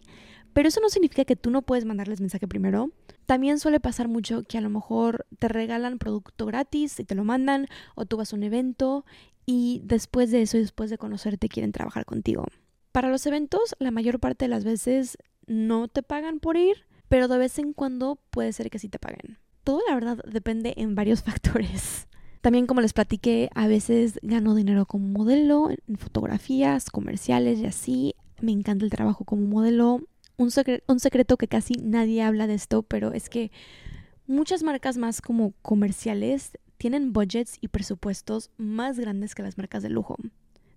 pero 0.52 0.68
eso 0.68 0.80
no 0.80 0.90
significa 0.90 1.24
que 1.24 1.34
tú 1.34 1.50
no 1.50 1.62
puedes 1.62 1.84
mandarles 1.84 2.20
mensaje 2.20 2.46
primero. 2.46 2.92
También 3.26 3.58
suele 3.58 3.80
pasar 3.80 4.06
mucho 4.06 4.44
que 4.44 4.58
a 4.58 4.60
lo 4.60 4.70
mejor 4.70 5.26
te 5.40 5.48
regalan 5.48 5.98
producto 5.98 6.46
gratis 6.46 7.00
y 7.00 7.04
te 7.04 7.16
lo 7.16 7.24
mandan, 7.24 7.66
o 7.96 8.06
tú 8.06 8.16
vas 8.16 8.32
a 8.32 8.36
un 8.36 8.44
evento 8.44 9.04
y 9.44 9.80
después 9.82 10.30
de 10.30 10.42
eso 10.42 10.56
y 10.56 10.60
después 10.60 10.88
de 10.88 10.98
conocerte 10.98 11.48
quieren 11.48 11.72
trabajar 11.72 12.04
contigo. 12.04 12.44
Para 12.92 13.08
los 13.08 13.26
eventos, 13.26 13.74
la 13.80 13.90
mayor 13.90 14.20
parte 14.20 14.44
de 14.44 14.50
las 14.50 14.62
veces 14.62 15.18
no 15.48 15.88
te 15.88 16.04
pagan 16.04 16.38
por 16.38 16.56
ir, 16.56 16.86
pero 17.08 17.26
de 17.26 17.38
vez 17.38 17.58
en 17.58 17.72
cuando 17.72 18.20
puede 18.30 18.52
ser 18.52 18.70
que 18.70 18.78
sí 18.78 18.88
te 18.88 19.00
paguen. 19.00 19.36
Todo 19.64 19.80
la 19.88 19.96
verdad 19.96 20.18
depende 20.30 20.74
en 20.76 20.94
varios 20.94 21.22
factores. 21.24 22.06
También 22.42 22.66
como 22.66 22.80
les 22.80 22.92
platiqué, 22.92 23.50
a 23.54 23.68
veces 23.68 24.18
gano 24.20 24.56
dinero 24.56 24.84
como 24.84 25.06
modelo, 25.06 25.70
en 25.70 25.96
fotografías, 25.96 26.90
comerciales 26.90 27.60
y 27.60 27.66
así. 27.66 28.14
Me 28.40 28.50
encanta 28.50 28.84
el 28.84 28.90
trabajo 28.90 29.24
como 29.24 29.46
modelo. 29.46 30.00
Un, 30.36 30.50
secreto 30.50 31.36
que 31.36 31.46
casi 31.46 31.74
nadie 31.74 32.20
habla 32.20 32.48
de 32.48 32.54
esto, 32.54 32.82
pero 32.82 33.12
es 33.12 33.28
que 33.28 33.52
muchas 34.26 34.64
marcas 34.64 34.96
más 34.98 35.22
como 35.22 35.52
comerciales 35.62 36.58
tienen 36.78 37.12
budgets 37.12 37.58
y 37.60 37.68
presupuestos 37.68 38.50
más 38.56 38.98
grandes 38.98 39.36
que 39.36 39.44
las 39.44 39.56
marcas 39.56 39.84
de 39.84 39.90
lujo, 39.90 40.16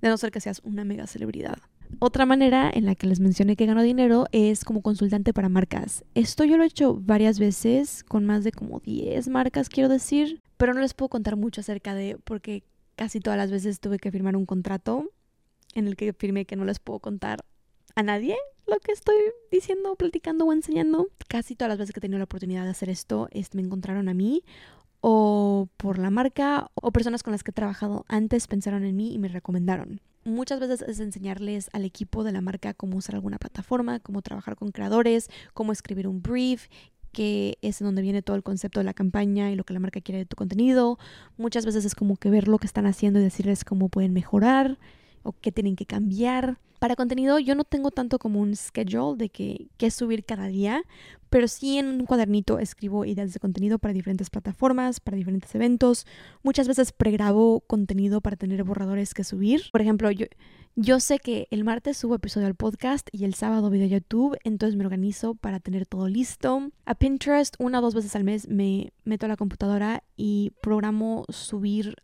de 0.03 0.09
no 0.09 0.17
ser 0.17 0.29
que 0.29 0.41
seas 0.41 0.61
una 0.63 0.85
mega 0.85 1.07
celebridad. 1.07 1.57
Otra 1.97 2.27
manera 2.27 2.69
en 2.71 2.85
la 2.85 2.93
que 2.93 3.07
les 3.07 3.19
mencioné 3.19 3.55
que 3.55 3.65
gano 3.65 3.81
dinero 3.81 4.27
es 4.31 4.65
como 4.65 4.83
consultante 4.83 5.33
para 5.33 5.49
marcas. 5.49 6.05
Esto 6.13 6.43
yo 6.43 6.57
lo 6.57 6.63
he 6.63 6.67
hecho 6.67 6.99
varias 7.01 7.39
veces 7.39 8.03
con 8.03 8.23
más 8.23 8.43
de 8.43 8.51
como 8.51 8.81
10 8.81 9.29
marcas, 9.29 9.67
quiero 9.67 9.89
decir, 9.89 10.43
pero 10.57 10.73
no 10.73 10.81
les 10.81 10.93
puedo 10.93 11.09
contar 11.09 11.35
mucho 11.35 11.61
acerca 11.61 11.95
de 11.95 12.17
porque 12.23 12.63
casi 12.95 13.19
todas 13.19 13.37
las 13.37 13.51
veces 13.51 13.79
tuve 13.79 13.99
que 13.99 14.11
firmar 14.11 14.35
un 14.35 14.45
contrato 14.45 15.11
en 15.73 15.87
el 15.87 15.95
que 15.95 16.13
firmé 16.13 16.45
que 16.45 16.55
no 16.55 16.65
les 16.65 16.79
puedo 16.79 16.99
contar 16.99 17.45
a 17.95 18.03
nadie 18.03 18.35
lo 18.67 18.79
que 18.79 18.91
estoy 18.91 19.15
diciendo, 19.51 19.95
platicando 19.95 20.45
o 20.45 20.53
enseñando. 20.53 21.07
Casi 21.27 21.55
todas 21.55 21.69
las 21.69 21.77
veces 21.77 21.93
que 21.93 21.99
he 21.99 22.01
tenido 22.01 22.17
la 22.17 22.25
oportunidad 22.25 22.63
de 22.63 22.71
hacer 22.71 22.89
esto, 22.89 23.29
me 23.53 23.61
encontraron 23.61 24.09
a 24.09 24.13
mí 24.13 24.43
o 25.01 25.69
por 25.77 25.99
la 25.99 26.09
marca 26.09 26.71
o 26.73 26.91
personas 26.91 27.21
con 27.21 27.31
las 27.31 27.43
que 27.43 27.51
he 27.51 27.53
trabajado 27.53 28.05
antes 28.07 28.47
pensaron 28.47 28.83
en 28.85 28.95
mí 28.95 29.13
y 29.13 29.19
me 29.19 29.27
recomendaron. 29.27 30.01
Muchas 30.23 30.59
veces 30.59 30.81
es 30.81 30.99
enseñarles 30.99 31.69
al 31.73 31.85
equipo 31.85 32.23
de 32.23 32.31
la 32.31 32.41
marca 32.41 32.73
cómo 32.73 32.97
usar 32.97 33.13
alguna 33.13 33.37
plataforma, 33.37 33.99
cómo 33.99 34.23
trabajar 34.23 34.55
con 34.55 34.71
creadores, 34.71 35.29
cómo 35.53 35.71
escribir 35.71 36.07
un 36.07 36.23
brief, 36.23 36.67
que 37.15 37.57
es 37.61 37.79
donde 37.79 38.01
viene 38.01 38.21
todo 38.21 38.35
el 38.35 38.43
concepto 38.43 38.81
de 38.81 38.83
la 38.83 38.93
campaña 38.93 39.49
y 39.49 39.55
lo 39.55 39.63
que 39.63 39.73
la 39.73 39.79
marca 39.79 40.01
quiere 40.01 40.19
de 40.19 40.25
tu 40.25 40.35
contenido. 40.35 40.99
Muchas 41.37 41.65
veces 41.65 41.85
es 41.85 41.95
como 41.95 42.17
que 42.17 42.29
ver 42.29 42.49
lo 42.49 42.59
que 42.59 42.67
están 42.67 42.85
haciendo 42.85 43.21
y 43.21 43.23
decirles 43.23 43.63
cómo 43.63 43.87
pueden 43.87 44.11
mejorar 44.11 44.77
o 45.23 45.31
qué 45.31 45.53
tienen 45.53 45.77
que 45.77 45.85
cambiar. 45.85 46.59
Para 46.77 46.97
contenido 46.97 47.39
yo 47.39 47.55
no 47.55 47.63
tengo 47.63 47.89
tanto 47.89 48.19
como 48.19 48.41
un 48.41 48.53
schedule 48.53 49.15
de 49.17 49.29
que, 49.29 49.69
qué 49.77 49.91
subir 49.91 50.25
cada 50.25 50.47
día, 50.47 50.83
pero 51.29 51.47
sí 51.47 51.77
en 51.77 51.87
un 51.87 52.05
cuadernito 52.05 52.59
escribo 52.59 53.05
ideas 53.05 53.33
de 53.33 53.39
contenido 53.39 53.79
para 53.79 53.93
diferentes 53.93 54.29
plataformas, 54.29 54.99
para 54.99 55.15
diferentes 55.15 55.55
eventos. 55.55 56.05
Muchas 56.43 56.67
veces 56.67 56.91
pregrabo 56.91 57.61
contenido 57.61 58.19
para 58.19 58.35
tener 58.35 58.61
borradores 58.65 59.13
que 59.13 59.23
subir. 59.23 59.63
Por 59.71 59.79
ejemplo, 59.81 60.11
yo, 60.11 60.25
yo 60.75 60.99
sé 60.99 61.19
que 61.19 61.47
el 61.51 61.63
martes 61.63 61.95
subo 61.95 62.15
episodio 62.15 62.47
al 62.47 62.55
podcast 62.55 63.07
y 63.13 63.23
el 63.23 63.33
sábado 63.33 63.69
video 63.69 63.87
YouTube, 63.87 64.37
entonces 64.43 64.75
me 64.75 64.83
organizo 64.83 65.33
para 65.35 65.61
tener 65.61 65.85
todo 65.85 66.09
listo. 66.09 66.69
A 66.85 66.95
Pinterest 66.95 67.55
una 67.59 67.79
o 67.79 67.81
dos 67.81 67.95
veces 67.95 68.15
al 68.15 68.25
mes 68.25 68.49
me 68.49 68.91
meto 69.05 69.25
a 69.25 69.29
la 69.29 69.37
computadora 69.37 70.03
y 70.17 70.51
programo 70.61 71.23
subir 71.29 71.95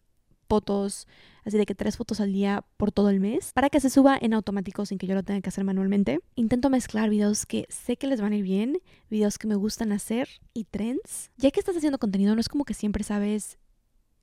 fotos, 0.48 1.06
así 1.44 1.58
de 1.58 1.66
que 1.66 1.76
tres 1.76 1.98
fotos 1.98 2.22
al 2.22 2.32
día 2.32 2.64
por 2.78 2.94
todo 2.94 3.10
el 3.10 3.20
mes, 3.20 3.52
para 3.54 3.70
que 3.70 3.82
se 3.82 3.90
suba 3.90 4.18
en 4.22 4.34
automático 4.34 4.86
sin 4.86 4.98
que 4.98 5.08
yo 5.08 5.16
lo 5.16 5.24
tenga 5.24 5.42
que 5.42 5.50
hacer 5.50 5.66
manualmente. 5.66 6.20
Intento 6.36 6.70
mezclar 6.70 7.10
videos 7.10 7.46
que 7.46 7.66
sé 7.70 7.98
que 7.98 8.08
les 8.08 8.22
van 8.22 8.32
a 8.32 8.38
ir 8.38 8.44
bien, 8.44 8.78
videos 9.10 9.38
que 9.38 9.48
me 9.48 9.56
gustan 9.56 9.92
hacer 9.92 10.30
y 10.54 10.64
trends. 10.64 11.32
Ya 11.38 11.52
que 11.52 11.60
estás 11.60 11.76
haciendo 11.76 12.00
contenido, 12.00 12.36
no 12.36 12.42
es 12.42 12.48
como 12.48 12.64
que 12.64 12.74
siempre 12.74 13.04
sabes 13.04 13.58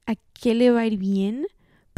a 0.07 0.15
qué 0.33 0.55
le 0.55 0.71
va 0.71 0.81
a 0.81 0.87
ir 0.87 0.97
bien, 0.97 1.47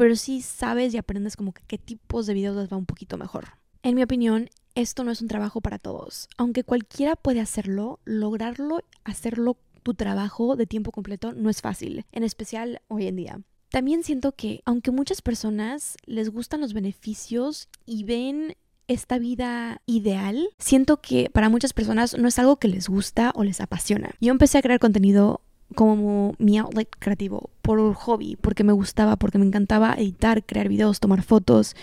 pero 0.01 0.17
sí 0.17 0.41
sabes 0.41 0.95
y 0.95 0.97
aprendes 0.97 1.37
como 1.37 1.53
que 1.53 1.61
qué 1.67 1.77
tipos 1.77 2.25
de 2.25 2.33
videos 2.33 2.57
les 2.57 2.73
va 2.73 2.79
un 2.79 2.87
poquito 2.87 3.19
mejor. 3.19 3.49
En 3.83 3.95
mi 3.95 4.03
opinión, 4.03 4.49
esto 4.75 5.05
no 5.05 5.11
es 5.11 5.21
un 5.21 5.29
trabajo 5.29 5.61
para 5.61 5.79
todos. 5.79 6.27
Aunque 6.39 6.65
cualquiera 6.65 7.17
puede 7.17 7.39
hacerlo, 7.39 8.01
lograrlo, 8.07 8.81
hacerlo 9.05 9.59
tu 9.83 9.93
trabajo 9.93 10.57
de 10.57 10.65
tiempo 10.65 10.91
completo 10.91 11.35
no 11.35 11.51
es 11.51 11.61
fácil, 11.61 12.07
en 12.13 12.23
especial 12.23 12.81
hoy 12.89 13.09
en 13.09 13.17
día. 13.17 13.43
También 13.69 14.03
siento 14.03 14.33
que 14.33 14.63
aunque 14.65 14.91
muchas 14.91 15.21
personas 15.21 15.99
les 16.07 16.31
gustan 16.31 16.63
los 16.63 16.73
beneficios 16.73 17.69
y 17.85 18.05
ven 18.05 18.57
esta 18.89 19.19
vida 19.19 19.83
ideal, 19.85 20.49
siento 20.59 21.03
que 21.03 21.29
para 21.29 21.51
muchas 21.51 21.75
personas 21.75 22.17
no 22.17 22.27
es 22.27 22.39
algo 22.39 22.57
que 22.57 22.69
les 22.69 22.89
gusta 22.89 23.33
o 23.35 23.45
les 23.45 23.61
apasiona. 23.61 24.15
Yo 24.19 24.33
empecé 24.33 24.57
a 24.57 24.63
crear 24.63 24.81
contenido 24.81 25.43
como 25.75 26.35
mi 26.39 26.59
outlet 26.59 26.89
creativo, 26.99 27.51
por 27.63 27.95
hobby, 27.95 28.37
porque 28.41 28.65
me 28.65 28.73
gustaba, 28.73 29.17
porque 29.17 29.39
me 29.39 29.47
encantaba 29.47 29.95
editar, 29.95 30.45
crear 30.45 30.69
videos, 30.69 31.01
tomar 31.01 31.23
fotos 31.23 31.77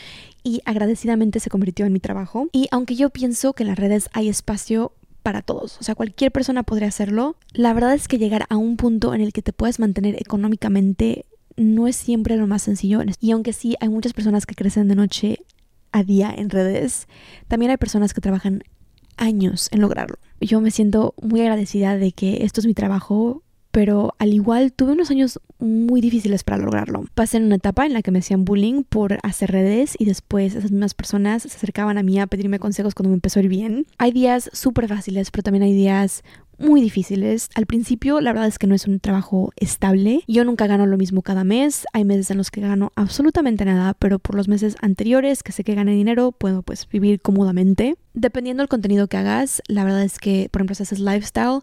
y 0.43 0.62
agradecidamente 0.65 1.39
se 1.39 1.50
convirtió 1.50 1.86
en 1.86 1.93
mi 1.93 2.00
trabajo. 2.00 2.47
Y 2.52 2.67
aunque 2.71 2.95
yo 2.95 3.10
pienso 3.10 3.54
que 3.54 3.63
en 3.63 3.69
las 3.69 3.80
redes 3.80 4.10
hay 4.13 4.30
espacio 4.30 4.91
para 5.23 5.41
todos, 5.41 5.78
o 5.80 5.84
sea, 5.84 5.95
cualquier 5.95 6.32
persona 6.32 6.63
podría 6.63 6.88
hacerlo, 6.88 7.36
la 7.54 7.73
verdad 7.73 7.93
es 7.93 8.08
que 8.08 8.17
llegar 8.17 8.45
a 8.50 8.58
un 8.58 8.78
punto 8.78 9.13
en 9.13 9.21
el 9.21 9.34
que 9.34 9.41
te 9.41 9.54
puedas 9.54 9.80
mantener 9.80 10.15
económicamente 10.21 11.26
no 11.58 11.88
es 11.88 11.95
siempre 11.95 12.38
lo 12.38 12.47
más 12.47 12.62
sencillo. 12.62 13.02
Y 13.19 13.32
aunque 13.32 13.52
sí 13.52 13.76
hay 13.80 13.89
muchas 13.89 14.13
personas 14.13 14.45
que 14.45 14.56
crecen 14.56 14.88
de 14.88 14.95
noche 14.95 15.39
a 15.91 16.04
día 16.04 16.34
en 16.36 16.50
redes, 16.50 17.08
también 17.47 17.71
hay 17.71 17.78
personas 17.78 18.13
que 18.13 18.21
trabajan 18.21 18.63
años 19.17 19.67
en 19.71 19.82
lograrlo. 19.82 20.17
Yo 20.39 20.62
me 20.62 20.71
siento 20.71 21.15
muy 21.21 21.41
agradecida 21.41 21.97
de 21.97 22.12
que 22.12 22.43
esto 22.43 22.62
es 22.62 22.67
mi 22.67 22.73
trabajo, 22.73 23.41
pero 23.77 24.15
al 24.17 24.33
igual 24.33 24.73
tuve 24.73 24.93
unos 24.93 25.11
años 25.11 25.39
muy 25.59 26.01
difíciles 26.01 26.43
para 26.43 26.57
lograrlo. 26.57 27.05
Pasé 27.13 27.37
en 27.37 27.43
una 27.43 27.57
etapa 27.57 27.85
en 27.85 27.93
la 27.93 28.01
que 28.01 28.09
me 28.09 28.17
hacían 28.17 28.43
bullying 28.43 28.81
por 28.81 29.19
hacer 29.21 29.51
redes 29.51 29.95
y 29.99 30.05
después 30.05 30.55
esas 30.55 30.71
mismas 30.71 30.95
personas 30.95 31.43
se 31.43 31.49
acercaban 31.49 31.99
a 31.99 32.01
mí 32.01 32.19
a 32.19 32.25
pedirme 32.25 32.57
consejos 32.57 32.95
cuando 32.95 33.09
me 33.09 33.17
empezó 33.17 33.39
a 33.39 33.43
ir 33.43 33.49
bien. 33.49 33.85
Hay 33.99 34.13
días 34.13 34.49
súper 34.51 34.87
fáciles, 34.87 35.29
pero 35.29 35.43
también 35.43 35.61
hay 35.61 35.75
días 35.75 36.23
muy 36.57 36.81
difíciles. 36.81 37.49
Al 37.53 37.65
principio, 37.67 38.19
la 38.19 38.33
verdad 38.33 38.47
es 38.47 38.57
que 38.57 38.67
no 38.67 38.75
es 38.75 38.87
un 38.87 38.99
trabajo 38.99 39.51
estable. 39.57 40.23
Yo 40.27 40.43
nunca 40.43 40.67
gano 40.67 40.85
lo 40.85 40.97
mismo 40.97 41.21
cada 41.21 41.43
mes. 41.43 41.85
Hay 41.93 42.03
meses 42.03 42.31
en 42.31 42.37
los 42.37 42.51
que 42.51 42.61
gano 42.61 42.91
absolutamente 42.95 43.63
nada, 43.65 43.93
pero 43.93 44.19
por 44.19 44.35
los 44.35 44.47
meses 44.47 44.75
anteriores 44.81 45.43
que 45.43 45.51
sé 45.51 45.63
que 45.63 45.75
gané 45.75 45.91
dinero, 45.91 46.31
puedo 46.31 46.63
pues 46.63 46.87
vivir 46.89 47.21
cómodamente. 47.21 47.95
Dependiendo 48.13 48.61
del 48.61 48.69
contenido 48.69 49.07
que 49.07 49.17
hagas, 49.17 49.61
la 49.67 49.83
verdad 49.83 50.03
es 50.03 50.17
que, 50.17 50.49
por 50.51 50.61
ejemplo, 50.61 50.75
si 50.75 50.83
haces 50.83 50.99
lifestyle, 50.99 51.59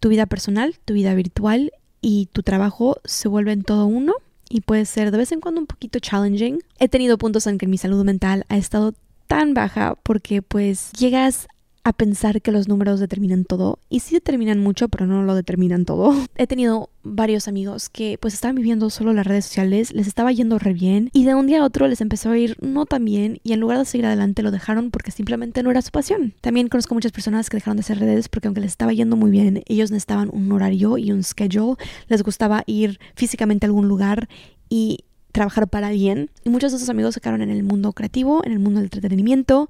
tu 0.00 0.08
vida 0.08 0.26
personal, 0.26 0.76
tu 0.84 0.94
vida 0.94 1.14
virtual 1.14 1.72
y 2.00 2.28
tu 2.32 2.42
trabajo 2.42 3.00
se 3.04 3.28
vuelven 3.28 3.62
todo 3.62 3.86
uno 3.86 4.14
y 4.48 4.60
puede 4.60 4.84
ser 4.84 5.10
de 5.10 5.18
vez 5.18 5.32
en 5.32 5.40
cuando 5.40 5.60
un 5.60 5.66
poquito 5.66 5.98
challenging. 5.98 6.60
He 6.78 6.88
tenido 6.88 7.18
puntos 7.18 7.46
en 7.46 7.58
que 7.58 7.66
mi 7.66 7.78
salud 7.78 8.04
mental 8.04 8.44
ha 8.48 8.56
estado 8.56 8.94
tan 9.26 9.54
baja 9.54 9.96
porque 10.02 10.42
pues 10.42 10.92
llegas 10.92 11.48
a 11.86 11.92
pensar 11.92 12.42
que 12.42 12.50
los 12.50 12.66
números 12.66 12.98
determinan 12.98 13.44
todo. 13.44 13.78
Y 13.88 14.00
sí 14.00 14.16
determinan 14.16 14.58
mucho, 14.58 14.88
pero 14.88 15.06
no 15.06 15.22
lo 15.22 15.36
determinan 15.36 15.84
todo. 15.84 16.12
He 16.34 16.48
tenido 16.48 16.90
varios 17.04 17.46
amigos 17.46 17.88
que 17.88 18.18
pues 18.20 18.34
estaban 18.34 18.56
viviendo 18.56 18.90
solo 18.90 19.12
las 19.12 19.24
redes 19.24 19.44
sociales, 19.44 19.94
les 19.94 20.08
estaba 20.08 20.32
yendo 20.32 20.58
re 20.58 20.72
bien 20.72 21.10
y 21.12 21.22
de 21.22 21.36
un 21.36 21.46
día 21.46 21.60
a 21.60 21.64
otro 21.64 21.86
les 21.86 22.00
empezó 22.00 22.30
a 22.30 22.38
ir 22.38 22.56
no 22.60 22.86
tan 22.86 23.04
bien 23.04 23.38
y 23.44 23.52
en 23.52 23.60
lugar 23.60 23.78
de 23.78 23.84
seguir 23.84 24.06
adelante 24.06 24.42
lo 24.42 24.50
dejaron 24.50 24.90
porque 24.90 25.12
simplemente 25.12 25.62
no 25.62 25.70
era 25.70 25.80
su 25.80 25.92
pasión. 25.92 26.34
También 26.40 26.66
conozco 26.66 26.94
muchas 26.94 27.12
personas 27.12 27.48
que 27.48 27.58
dejaron 27.58 27.76
de 27.76 27.82
hacer 27.82 28.00
redes 28.00 28.28
porque 28.28 28.48
aunque 28.48 28.62
les 28.62 28.72
estaba 28.72 28.92
yendo 28.92 29.14
muy 29.14 29.30
bien, 29.30 29.62
ellos 29.66 29.92
necesitaban 29.92 30.28
un 30.32 30.50
horario 30.50 30.98
y 30.98 31.12
un 31.12 31.22
schedule, 31.22 31.76
les 32.08 32.24
gustaba 32.24 32.64
ir 32.66 32.98
físicamente 33.14 33.64
a 33.64 33.68
algún 33.68 33.86
lugar 33.86 34.28
y 34.68 35.04
trabajar 35.36 35.68
para 35.68 35.88
alguien. 35.88 36.30
Y 36.44 36.50
muchos 36.50 36.72
de 36.72 36.78
esos 36.78 36.88
amigos 36.88 37.14
se 37.14 37.20
quedaron 37.20 37.42
en 37.42 37.50
el 37.50 37.62
mundo 37.62 37.92
creativo, 37.92 38.42
en 38.44 38.52
el 38.52 38.58
mundo 38.58 38.80
del 38.80 38.86
entretenimiento, 38.86 39.68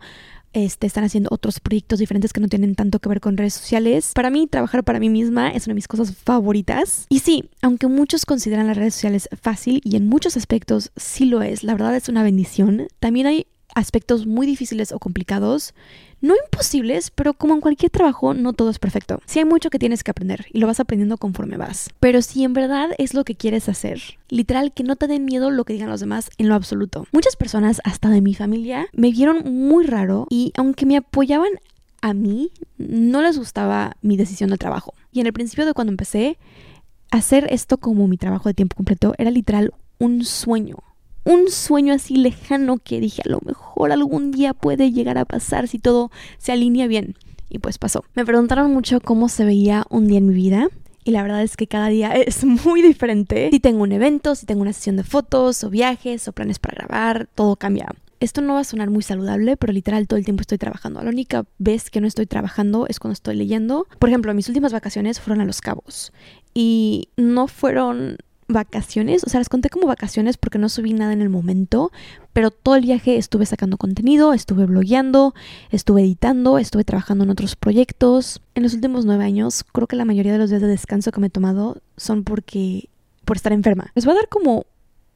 este, 0.57 0.87
están 0.87 1.05
haciendo 1.05 1.29
otros 1.31 1.61
proyectos 1.61 1.99
diferentes 1.99 2.33
que 2.33 2.41
no 2.41 2.49
tienen 2.49 2.75
tanto 2.75 2.99
que 2.99 3.11
ver 3.11 3.21
con 3.21 3.37
redes 3.37 3.53
sociales. 3.53 4.13
Para 4.15 4.31
mí, 4.31 4.47
trabajar 4.47 4.85
para 4.85 4.99
mí 4.99 5.11
misma 5.11 5.51
es 5.51 5.67
una 5.67 5.73
de 5.73 5.77
mis 5.77 5.87
cosas 5.87 6.17
favoritas. 6.17 7.05
Y 7.11 7.19
sí, 7.19 7.51
aunque 7.61 7.89
muchos 7.89 8.25
consideran 8.25 8.67
las 8.67 8.79
redes 8.79 8.95
sociales 8.95 9.29
fácil 9.39 9.83
y 9.85 9.97
en 9.97 10.09
muchos 10.09 10.39
aspectos 10.39 10.93
sí 10.97 11.27
lo 11.27 11.43
es, 11.43 11.63
la 11.63 11.75
verdad 11.75 11.95
es 11.95 12.09
una 12.09 12.23
bendición, 12.23 12.89
también 13.01 13.27
hay 13.27 13.47
aspectos 13.75 14.27
muy 14.27 14.47
difíciles 14.47 14.93
o 14.93 14.99
complicados 14.99 15.75
no 16.21 16.35
imposibles, 16.35 17.11
pero 17.11 17.35
como 17.35 17.55
en 17.55 17.61
cualquier 17.61 17.91
trabajo, 17.91 18.35
no 18.35 18.53
todo 18.53 18.71
es 18.71 18.79
perfecto. 18.79 19.21
Sí 19.27 19.39
hay 19.39 19.45
mucho 19.45 19.71
que 19.71 19.79
tienes 19.79 20.03
que 20.03 20.11
aprender 20.11 20.47
y 20.53 20.59
lo 20.59 20.67
vas 20.67 20.81
aprendiendo 20.81 21.19
conforme 21.19 21.57
vas. 21.57 21.91
Pero 22.01 22.23
si 22.23 22.45
en 22.45 22.53
verdad 22.53 22.91
es 22.99 23.15
lo 23.15 23.25
que 23.25 23.35
quieres 23.35 23.69
hacer, 23.69 24.01
literal, 24.29 24.73
que 24.73 24.83
no 24.83 24.97
te 24.97 25.07
den 25.07 25.25
miedo 25.25 25.51
lo 25.51 25.65
que 25.65 25.75
digan 25.75 25.91
los 25.91 26.01
demás 26.01 26.31
en 26.39 26.49
lo 26.49 26.55
absoluto. 26.55 27.07
Muchas 27.13 27.37
personas, 27.37 27.81
hasta 27.85 28.09
de 28.11 28.21
mi 28.21 28.35
familia, 28.35 28.87
me 28.93 29.11
vieron 29.11 29.43
muy 29.45 29.87
raro 29.87 30.27
y 30.31 30.53
aunque 30.57 30.87
me 30.87 30.97
apoyaban 30.97 31.51
a 32.01 32.15
mí, 32.15 32.51
no 32.79 33.23
les 33.23 33.39
gustaba 33.39 33.97
mi 34.03 34.17
decisión 34.17 34.51
del 34.51 34.59
trabajo. 34.59 34.95
Y 35.13 35.21
en 35.21 35.27
el 35.27 35.33
principio 35.33 35.67
de 35.67 35.75
cuando 35.75 35.93
empecé, 35.93 36.39
hacer 37.11 37.47
esto 37.51 37.79
como 37.79 38.09
mi 38.09 38.17
trabajo 38.17 38.49
de 38.49 38.55
tiempo 38.55 38.77
completo 38.77 39.15
era 39.19 39.31
literal 39.31 39.73
un 39.99 40.25
sueño 40.25 40.77
un 41.27 41.51
sueño 41.51 41.93
así 41.93 42.17
lejano 42.17 42.79
que 42.79 43.01
dije 43.01 43.21
a 43.27 43.29
lo 43.29 43.41
mejor 43.45 43.91
algún 43.91 44.31
día 44.31 44.55
puede 44.55 44.93
llegar 44.93 45.19
a 45.19 45.25
pasar 45.25 45.67
si 45.67 45.79
todo 45.79 46.11
se 46.39 46.53
alinea 46.53 46.87
bien. 46.87 47.17
Y 47.49 47.59
pues 47.59 47.79
pasó. 47.79 48.05
Me 48.15 48.25
preguntaron 48.25 48.73
mucho 48.73 49.01
cómo 49.01 49.29
se 49.29 49.45
veía 49.45 49.85
un 49.91 50.07
día 50.07 50.19
en 50.19 50.29
mi 50.29 50.35
vida. 50.35 50.69
Y 51.05 51.11
la 51.11 51.23
verdad 51.23 51.43
es 51.43 51.57
que 51.57 51.67
cada 51.67 51.89
día 51.89 52.13
es 52.15 52.45
muy 52.45 52.81
diferente. 52.81 53.51
Si 53.51 53.61
tengo 53.61 53.83
un 53.83 53.93
evento, 53.93 54.35
si 54.37 54.47
tengo 54.47 54.63
una 54.63 54.73
sesión 54.73 54.97
de 54.97 55.05
fotos 55.05 55.63
o 55.65 55.71
viajes 55.71 56.27
o 56.29 56.33
planes 56.33 56.61
para 56.61 56.77
grabar, 56.77 57.29
todo 57.35 57.57
cambia. 57.57 57.89
esto 58.21 58.41
no 58.41 58.55
va 58.55 58.61
a 58.61 58.65
sonar 58.65 58.91
muy 58.91 59.03
saludable, 59.03 59.57
pero 59.57 59.73
literal 59.73 60.07
todo 60.07 60.19
el 60.19 60.25
tiempo 60.25 60.43
estoy 60.43 60.59
trabajando. 60.59 61.03
La 61.03 61.11
única 61.11 61.45
vez 61.59 61.91
que 61.91 62.01
no 62.01 62.07
estoy 62.07 62.27
trabajando 62.27 62.87
es 62.89 63.01
cuando 63.01 63.15
estoy 63.15 63.35
leyendo. 63.35 63.89
Por 63.99 64.09
ejemplo, 64.09 64.33
mis 64.33 64.49
últimas 64.49 64.73
vacaciones 64.73 65.21
fueron 65.21 65.41
a 65.41 65.45
Los 65.45 65.61
Cabos 65.61 66.13
y 66.55 67.09
no 67.17 67.49
fueron 67.49 68.17
vacaciones, 68.49 69.25
o 69.25 69.29
sea, 69.29 69.41
las 69.41 69.49
conté 69.49 69.71
como 69.71 69.87
vacaciones 69.87 70.37
porque 70.37 70.59
no 70.59 70.69
subí 70.69 70.93
nada 70.93 71.13
en 71.13 71.23
el 71.23 71.29
momento, 71.29 71.91
pero 72.33 72.51
todo 72.51 72.77
el 72.77 72.83
viaje 72.83 73.17
estuve 73.17 73.47
sacando 73.47 73.77
contenido, 73.77 74.33
estuve 74.33 74.67
blogueando, 74.67 75.35
estuve 75.71 76.03
editando, 76.03 76.59
estuve 76.59 76.85
trabajando 76.85 77.25
en 77.25 77.31
otros 77.31 77.57
proyectos. 77.57 78.41
En 78.55 78.63
los 78.63 78.75
últimos 78.75 79.05
nueve 79.05 79.25
años, 79.25 79.65
creo 79.65 79.87
que 79.87 79.97
la 79.97 80.05
mayoría 80.05 80.33
de 80.33 80.39
los 80.39 80.51
días 80.51 80.63
de 80.63 80.69
descanso 80.69 81.13
que 81.13 81.21
me 81.21 81.27
he 81.29 81.31
tomado 81.31 81.79
son 81.97 82.25
porque 82.25 82.89
por 83.25 83.37
estar 83.37 83.53
enferma. 83.53 83.91
Les 83.95 84.05
voy 84.05 84.13
a 84.13 84.19
dar 84.19 84.29
como 84.29 84.67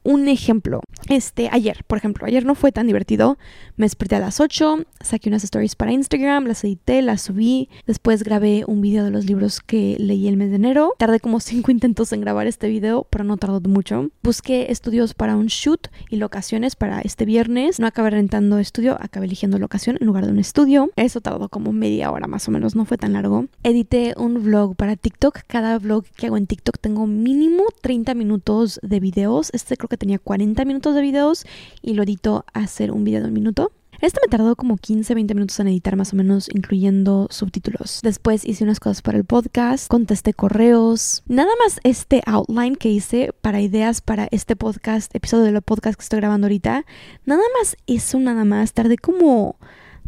un 0.02 0.28
ejemplo. 0.28 0.80
Este, 1.08 1.48
ayer, 1.50 1.84
por 1.86 1.98
ejemplo, 1.98 2.26
ayer 2.26 2.44
no 2.44 2.54
fue 2.54 2.72
tan 2.72 2.86
divertido. 2.86 3.38
Me 3.76 3.84
desperté 3.84 4.16
a 4.16 4.20
las 4.20 4.40
8, 4.40 4.84
saqué 5.00 5.28
unas 5.28 5.44
stories 5.44 5.74
para 5.74 5.92
Instagram, 5.92 6.46
las 6.46 6.62
edité, 6.64 7.02
las 7.02 7.22
subí. 7.22 7.68
Después 7.86 8.22
grabé 8.22 8.64
un 8.66 8.80
video 8.80 9.04
de 9.04 9.10
los 9.10 9.24
libros 9.24 9.60
que 9.60 9.96
leí 9.98 10.28
el 10.28 10.36
mes 10.36 10.50
de 10.50 10.56
enero. 10.56 10.94
Tardé 10.98 11.20
como 11.20 11.40
5 11.40 11.70
intentos 11.70 12.12
en 12.12 12.20
grabar 12.20 12.46
este 12.46 12.68
video, 12.68 13.06
pero 13.10 13.24
no 13.24 13.36
tardó 13.36 13.60
mucho. 13.68 14.10
Busqué 14.22 14.70
estudios 14.70 15.14
para 15.14 15.36
un 15.36 15.46
shoot 15.46 15.88
y 16.08 16.16
locaciones 16.16 16.76
para 16.76 17.00
este 17.00 17.24
viernes. 17.24 17.80
No 17.80 17.86
acabé 17.86 18.10
rentando 18.10 18.58
estudio, 18.58 18.96
acabé 19.00 19.26
eligiendo 19.26 19.58
locación 19.58 19.98
en 20.00 20.06
lugar 20.06 20.26
de 20.26 20.32
un 20.32 20.38
estudio. 20.38 20.90
Eso 20.96 21.20
tardó 21.20 21.48
como 21.48 21.72
media 21.72 22.10
hora 22.10 22.26
más 22.26 22.46
o 22.48 22.50
menos, 22.50 22.76
no 22.76 22.84
fue 22.84 22.98
tan 22.98 23.12
largo. 23.12 23.46
Edité 23.62 24.14
un 24.16 24.42
vlog 24.42 24.76
para 24.76 24.96
TikTok. 24.96 25.40
Cada 25.46 25.78
vlog 25.78 26.04
que 26.16 26.26
hago 26.26 26.36
en 26.36 26.46
TikTok 26.46 26.78
tengo 26.78 27.06
mínimo 27.06 27.64
30 27.82 28.14
minutos 28.14 28.80
de 28.82 29.00
videos. 29.00 29.50
Este 29.52 29.76
creo 29.76 29.89
que 29.90 29.98
tenía 29.98 30.18
40 30.18 30.64
minutos 30.64 30.94
de 30.94 31.02
videos 31.02 31.44
y 31.82 31.94
lo 31.94 32.04
edito 32.04 32.46
a 32.54 32.60
hacer 32.60 32.92
un 32.92 33.04
video 33.04 33.20
de 33.20 33.28
un 33.28 33.34
minuto. 33.34 33.72
Este 34.00 34.18
me 34.24 34.30
tardó 34.30 34.56
como 34.56 34.78
15, 34.78 35.14
20 35.14 35.34
minutos 35.34 35.60
en 35.60 35.68
editar 35.68 35.94
más 35.94 36.14
o 36.14 36.16
menos, 36.16 36.48
incluyendo 36.54 37.26
subtítulos. 37.30 38.00
Después 38.02 38.46
hice 38.46 38.64
unas 38.64 38.80
cosas 38.80 39.02
para 39.02 39.18
el 39.18 39.26
podcast, 39.26 39.88
contesté 39.88 40.32
correos. 40.32 41.22
Nada 41.26 41.50
más 41.62 41.80
este 41.84 42.22
outline 42.24 42.76
que 42.76 42.88
hice 42.88 43.34
para 43.42 43.60
ideas 43.60 44.00
para 44.00 44.26
este 44.30 44.56
podcast, 44.56 45.14
episodio 45.14 45.44
de 45.44 45.52
lo 45.52 45.60
podcast 45.60 45.98
que 45.98 46.04
estoy 46.04 46.20
grabando 46.20 46.46
ahorita. 46.46 46.86
Nada 47.26 47.42
más 47.58 47.76
eso, 47.86 48.18
nada 48.18 48.46
más. 48.46 48.72
Tardé 48.72 48.96
como 48.96 49.56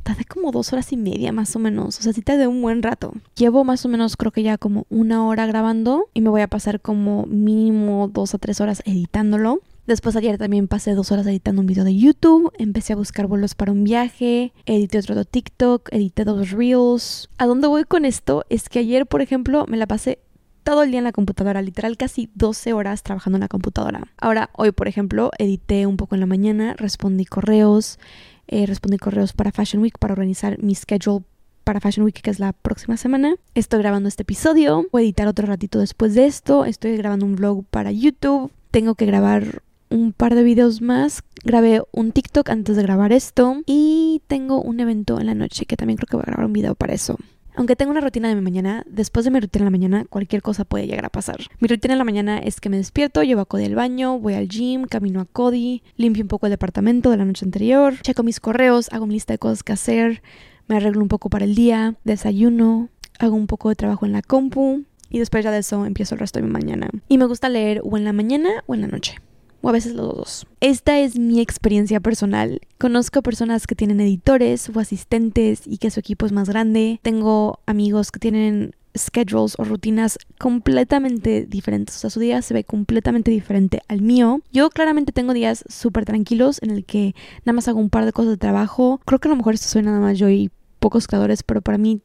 tardé 0.02 0.24
como 0.24 0.52
dos 0.52 0.72
horas 0.72 0.90
y 0.92 0.96
media 0.96 1.30
más 1.30 1.54
o 1.54 1.58
menos. 1.58 1.98
O 1.98 2.02
sea, 2.02 2.14
sí 2.14 2.22
tardé 2.22 2.46
un 2.46 2.62
buen 2.62 2.82
rato. 2.82 3.12
Llevo 3.36 3.62
más 3.62 3.84
o 3.84 3.88
menos 3.88 4.16
creo 4.16 4.32
que 4.32 4.42
ya 4.42 4.56
como 4.56 4.86
una 4.88 5.26
hora 5.26 5.44
grabando 5.44 6.06
y 6.14 6.22
me 6.22 6.30
voy 6.30 6.40
a 6.40 6.48
pasar 6.48 6.80
como 6.80 7.26
mínimo 7.26 8.08
dos 8.08 8.34
a 8.34 8.38
tres 8.38 8.62
horas 8.62 8.82
editándolo. 8.86 9.60
Después 9.86 10.14
ayer 10.14 10.38
también 10.38 10.68
pasé 10.68 10.94
dos 10.94 11.10
horas 11.10 11.26
editando 11.26 11.60
un 11.60 11.66
video 11.66 11.82
de 11.82 11.96
YouTube, 11.96 12.52
empecé 12.56 12.92
a 12.92 12.96
buscar 12.96 13.26
vuelos 13.26 13.56
para 13.56 13.72
un 13.72 13.82
viaje, 13.82 14.52
edité 14.64 14.98
otro 14.98 15.16
de 15.16 15.24
TikTok, 15.24 15.88
edité 15.92 16.24
dos 16.24 16.52
reels. 16.52 17.28
¿A 17.36 17.46
dónde 17.46 17.66
voy 17.66 17.82
con 17.84 18.04
esto? 18.04 18.44
Es 18.48 18.68
que 18.68 18.78
ayer, 18.78 19.06
por 19.06 19.22
ejemplo, 19.22 19.66
me 19.66 19.76
la 19.76 19.88
pasé 19.88 20.20
todo 20.62 20.84
el 20.84 20.92
día 20.92 20.98
en 20.98 21.04
la 21.04 21.10
computadora, 21.10 21.62
literal 21.62 21.96
casi 21.96 22.30
12 22.36 22.72
horas 22.72 23.02
trabajando 23.02 23.38
en 23.38 23.40
la 23.40 23.48
computadora. 23.48 24.02
Ahora, 24.20 24.50
hoy, 24.56 24.70
por 24.70 24.86
ejemplo, 24.86 25.32
edité 25.38 25.86
un 25.86 25.96
poco 25.96 26.14
en 26.14 26.20
la 26.20 26.26
mañana, 26.26 26.74
respondí 26.78 27.24
correos, 27.24 27.98
eh, 28.46 28.66
respondí 28.66 28.98
correos 28.98 29.32
para 29.32 29.50
Fashion 29.50 29.82
Week 29.82 29.98
para 29.98 30.12
organizar 30.12 30.62
mi 30.62 30.76
schedule 30.76 31.24
para 31.64 31.80
Fashion 31.80 32.04
Week, 32.04 32.20
que 32.20 32.30
es 32.30 32.38
la 32.38 32.52
próxima 32.52 32.96
semana. 32.96 33.34
Estoy 33.56 33.80
grabando 33.80 34.08
este 34.08 34.22
episodio, 34.22 34.86
voy 34.92 35.02
a 35.02 35.04
editar 35.06 35.26
otro 35.26 35.46
ratito 35.48 35.80
después 35.80 36.14
de 36.14 36.26
esto, 36.26 36.64
estoy 36.64 36.96
grabando 36.96 37.26
un 37.26 37.34
vlog 37.34 37.64
para 37.64 37.90
YouTube, 37.90 38.52
tengo 38.70 38.94
que 38.94 39.06
grabar 39.06 39.62
un 39.92 40.12
par 40.12 40.34
de 40.34 40.42
videos 40.42 40.80
más. 40.80 41.22
Grabé 41.44 41.82
un 41.92 42.12
TikTok 42.12 42.48
antes 42.50 42.76
de 42.76 42.82
grabar 42.82 43.12
esto. 43.12 43.62
Y 43.66 44.22
tengo 44.26 44.60
un 44.60 44.80
evento 44.80 45.20
en 45.20 45.26
la 45.26 45.34
noche 45.34 45.66
que 45.66 45.76
también 45.76 45.98
creo 45.98 46.06
que 46.06 46.16
voy 46.16 46.24
a 46.26 46.30
grabar 46.30 46.46
un 46.46 46.52
video 46.52 46.74
para 46.74 46.94
eso. 46.94 47.16
Aunque 47.54 47.76
tengo 47.76 47.90
una 47.90 48.00
rutina 48.00 48.30
de 48.30 48.34
mi 48.34 48.40
mañana, 48.40 48.82
después 48.88 49.26
de 49.26 49.30
mi 49.30 49.38
rutina 49.38 49.64
en 49.64 49.66
la 49.66 49.70
mañana, 49.70 50.06
cualquier 50.08 50.40
cosa 50.40 50.64
puede 50.64 50.86
llegar 50.86 51.04
a 51.04 51.10
pasar. 51.10 51.36
Mi 51.60 51.68
rutina 51.68 51.92
en 51.92 51.98
la 51.98 52.04
mañana 52.04 52.38
es 52.38 52.60
que 52.60 52.70
me 52.70 52.78
despierto, 52.78 53.22
llevo 53.22 53.42
a 53.42 53.44
Cody 53.44 53.66
al 53.66 53.74
baño, 53.74 54.18
voy 54.18 54.32
al 54.32 54.48
gym, 54.48 54.86
camino 54.86 55.20
a 55.20 55.26
Cody, 55.26 55.82
limpio 55.96 56.24
un 56.24 56.28
poco 56.28 56.46
el 56.46 56.50
departamento 56.50 57.10
de 57.10 57.18
la 57.18 57.26
noche 57.26 57.44
anterior, 57.44 57.94
checo 58.00 58.22
mis 58.22 58.40
correos, 58.40 58.88
hago 58.90 59.06
mi 59.06 59.12
lista 59.12 59.34
de 59.34 59.38
cosas 59.38 59.62
que 59.62 59.74
hacer, 59.74 60.22
me 60.66 60.76
arreglo 60.76 61.02
un 61.02 61.08
poco 61.08 61.28
para 61.28 61.44
el 61.44 61.54
día, 61.54 61.96
desayuno, 62.04 62.88
hago 63.18 63.36
un 63.36 63.46
poco 63.46 63.68
de 63.68 63.74
trabajo 63.74 64.06
en 64.06 64.12
la 64.12 64.22
compu 64.22 64.84
y 65.10 65.18
después 65.18 65.44
ya 65.44 65.50
de 65.50 65.58
eso 65.58 65.84
empiezo 65.84 66.14
el 66.14 66.20
resto 66.20 66.40
de 66.40 66.46
mi 66.46 66.52
mañana. 66.52 66.88
Y 67.10 67.18
me 67.18 67.26
gusta 67.26 67.50
leer 67.50 67.82
o 67.84 67.98
en 67.98 68.06
la 68.06 68.14
mañana 68.14 68.64
o 68.66 68.72
en 68.72 68.80
la 68.80 68.86
noche 68.86 69.16
o 69.62 69.68
a 69.68 69.72
veces 69.72 69.94
los 69.94 70.14
dos. 70.14 70.46
Esta 70.60 70.98
es 70.98 71.18
mi 71.18 71.40
experiencia 71.40 72.00
personal. 72.00 72.60
Conozco 72.78 73.22
personas 73.22 73.66
que 73.66 73.74
tienen 73.74 74.00
editores 74.00 74.68
o 74.68 74.78
asistentes 74.78 75.62
y 75.66 75.78
que 75.78 75.90
su 75.90 76.00
equipo 76.00 76.26
es 76.26 76.32
más 76.32 76.48
grande. 76.48 77.00
Tengo 77.02 77.60
amigos 77.66 78.10
que 78.10 78.18
tienen 78.18 78.74
schedules 78.96 79.54
o 79.58 79.64
rutinas 79.64 80.18
completamente 80.38 81.46
diferentes. 81.46 81.96
O 81.96 81.98
sea, 82.00 82.10
su 82.10 82.20
día 82.20 82.42
se 82.42 82.54
ve 82.54 82.64
completamente 82.64 83.30
diferente 83.30 83.80
al 83.88 84.02
mío. 84.02 84.40
Yo 84.52 84.68
claramente 84.68 85.12
tengo 85.12 85.32
días 85.32 85.64
súper 85.68 86.04
tranquilos 86.04 86.60
en 86.62 86.70
el 86.70 86.84
que 86.84 87.14
nada 87.44 87.54
más 87.54 87.68
hago 87.68 87.80
un 87.80 87.90
par 87.90 88.04
de 88.04 88.12
cosas 88.12 88.32
de 88.32 88.38
trabajo. 88.38 89.00
Creo 89.04 89.18
que 89.18 89.28
a 89.28 89.30
lo 89.30 89.36
mejor 89.36 89.54
esto 89.54 89.68
soy 89.68 89.82
nada 89.82 90.00
más 90.00 90.18
yo 90.18 90.28
y 90.28 90.50
pocos 90.78 91.06
creadores, 91.06 91.42
pero 91.42 91.62
para 91.62 91.78
mí 91.78 92.02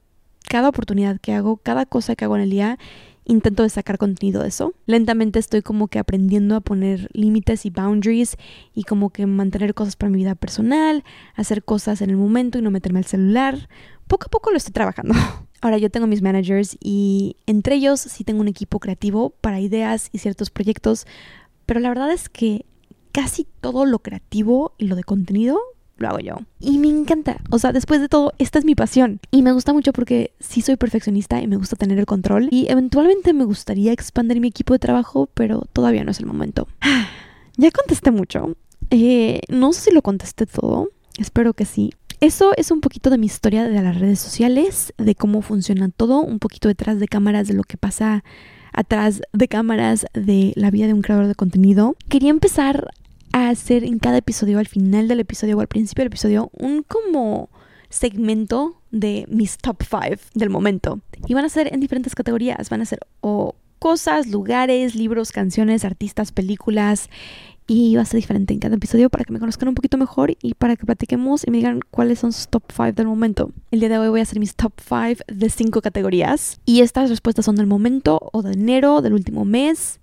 cada 0.48 0.70
oportunidad 0.70 1.20
que 1.20 1.34
hago, 1.34 1.58
cada 1.58 1.86
cosa 1.86 2.15
que 2.15 2.26
hago 2.26 2.38
en 2.38 2.43
el 2.43 2.50
día 2.50 2.78
intento 3.28 3.68
sacar 3.70 3.98
contenido 3.98 4.42
de 4.42 4.48
eso. 4.48 4.74
Lentamente 4.86 5.40
estoy 5.40 5.62
como 5.62 5.88
que 5.88 6.00
aprendiendo 6.00 6.56
a 6.56 6.62
poner 6.62 7.10
límites 7.13 7.66
y 7.66 7.70
boundaries 7.70 8.38
y 8.74 8.84
como 8.84 9.10
que 9.10 9.26
mantener 9.26 9.74
cosas 9.74 9.96
para 9.96 10.10
mi 10.10 10.18
vida 10.18 10.36
personal, 10.36 11.04
hacer 11.36 11.63
cosas 11.63 12.02
en 12.02 12.10
el 12.10 12.18
momento 12.18 12.58
y 12.58 12.62
no 12.62 12.72
meterme 12.72 13.00
al 13.00 13.06
celular. 13.06 13.70
Poco 14.08 14.28
a 14.28 14.30
poco 14.30 14.52
lo 14.52 14.58
estoy 14.58 14.74
trabajando. 14.74 15.13
Ahora 15.62 15.78
yo 15.78 15.90
tengo 15.90 16.08
mis 16.08 16.22
managers 16.22 16.78
y 16.80 17.36
entre 17.46 17.76
ellos 17.76 18.00
sí 18.00 18.24
tengo 18.24 18.42
un 18.42 18.48
equipo 18.48 18.80
creativo 18.80 19.32
para 19.42 19.60
ideas 19.60 20.10
y 20.12 20.20
ciertos 20.20 20.50
proyectos, 20.50 21.06
pero 21.66 21.80
la 21.80 21.90
verdad 21.90 22.12
es 22.12 22.30
que 22.30 22.66
casi 23.12 23.48
todo 23.62 23.86
lo 23.86 24.00
creativo 24.00 24.74
y 24.78 24.86
lo 24.86 24.96
de 24.96 25.04
contenido 25.04 25.60
lo 25.98 26.10
hago 26.10 26.20
yo. 26.20 26.36
Y 26.60 26.78
me 26.78 26.88
encanta. 26.88 27.38
O 27.50 27.60
sea, 27.60 27.74
después 27.74 28.02
de 28.02 28.10
todo, 28.10 28.34
esta 28.38 28.60
es 28.60 28.66
mi 28.66 28.76
pasión. 28.76 29.20
Y 29.32 29.42
me 29.42 29.52
gusta 29.52 29.74
mucho 29.74 29.94
porque 29.94 30.32
sí 30.40 30.62
soy 30.62 30.76
perfeccionista 30.76 31.42
y 31.42 31.48
me 31.48 31.58
gusta 31.58 31.76
tener 31.76 32.00
el 32.00 32.06
control. 32.06 32.48
Y 32.52 32.68
eventualmente 32.70 33.34
me 33.34 33.46
gustaría 33.46 33.92
expandir 33.92 34.40
mi 34.40 34.48
equipo 34.48 34.74
de 34.74 34.80
trabajo, 34.80 35.30
pero 35.34 35.66
todavía 35.74 36.04
no 36.04 36.12
es 36.12 36.20
el 36.20 36.26
momento. 36.26 36.68
Ya 37.60 37.72
contesté 37.72 38.12
mucho. 38.12 38.56
Eh, 38.92 39.42
no 39.50 39.74
sé 39.74 39.90
si 39.90 39.92
lo 39.92 40.04
contesté 40.04 40.46
todo. 40.46 40.90
Espero 41.18 41.54
que 41.54 41.66
sí. 41.66 41.92
Eso 42.20 42.52
es 42.56 42.70
un 42.70 42.82
poquito 42.82 43.10
de 43.10 43.18
mi 43.18 43.26
historia 43.26 43.68
de 43.68 43.82
las 43.82 44.00
redes 44.00 44.20
sociales, 44.20 44.94
de 45.00 45.16
cómo 45.16 45.42
funciona 45.42 45.90
todo, 45.90 46.22
un 46.22 46.38
poquito 46.38 46.68
detrás 46.68 47.00
de 47.00 47.08
cámaras, 47.08 47.48
de 47.48 47.56
lo 47.56 47.64
que 47.64 47.78
pasa 47.78 48.24
atrás 48.74 49.22
de 49.34 49.48
cámaras 49.48 50.06
de 50.14 50.54
la 50.56 50.70
vida 50.72 50.88
de 50.88 50.94
un 50.94 51.02
creador 51.02 51.28
de 51.28 51.36
contenido. 51.36 51.96
Quería 52.10 52.30
empezar 52.30 52.92
a 53.38 53.50
hacer 53.50 53.84
en 53.84 54.00
cada 54.00 54.17
episodio, 54.17 54.58
al 54.58 54.67
final 54.67 55.08
del 55.08 55.19
episodio 55.19 55.58
o 55.58 55.62
al 55.62 55.67
principio 55.67 56.02
del 56.02 56.08
episodio, 56.08 56.50
un 56.54 56.84
como 56.84 57.50
segmento 57.89 58.82
de 58.91 59.26
mis 59.30 59.58
top 59.58 59.84
5 59.84 60.21
del 60.34 60.50
momento. 60.50 61.02
Y 61.28 61.34
van 61.34 61.45
a 61.45 61.50
ser 61.50 61.71
en 61.73 61.80
diferentes 61.80 62.15
categorías. 62.15 62.69
Van 62.69 62.82
a 62.82 62.86
ser 62.86 63.00
o 63.21 63.56
cosas, 63.80 64.28
lugares, 64.28 64.95
libros, 64.95 65.32
canciones, 65.32 65.86
artistas, 65.86 66.32
películas. 66.32 67.10
Y 67.69 67.95
va 67.95 68.04
a 68.04 68.06
ser 68.06 68.19
diferente 68.19 68.54
en 68.54 68.60
cada 68.60 68.76
episodio 68.76 69.10
para 69.10 69.26
que 69.26 69.34
me 69.34 69.39
conozcan 69.39 69.67
un 69.67 69.76
poquito 69.76 69.97
mejor 69.97 70.38
y 70.41 70.54
para 70.54 70.78
que 70.78 70.86
platiquemos 70.86 71.45
y 71.45 71.52
me 71.52 71.58
digan 71.58 71.82
cuáles 71.91 72.19
son 72.19 72.32
sus 72.32 72.47
top 72.47 72.63
5 72.71 72.93
del 72.93 73.08
momento. 73.08 73.52
El 73.71 73.82
día 73.82 73.89
de 73.89 73.97
hoy 73.97 74.08
voy 74.08 74.21
a 74.21 74.23
hacer 74.23 74.39
mis 74.39 74.56
top 74.56 74.73
5 74.80 75.23
de 75.28 75.50
5 75.50 75.82
categorías. 75.82 76.60
Y 76.65 76.80
estas 76.80 77.10
respuestas 77.10 77.45
son 77.45 77.58
del 77.58 77.67
momento 77.67 78.19
o 78.32 78.41
de 78.41 78.54
enero, 78.54 79.02
del 79.02 79.13
último 79.13 79.45
mes 79.45 80.00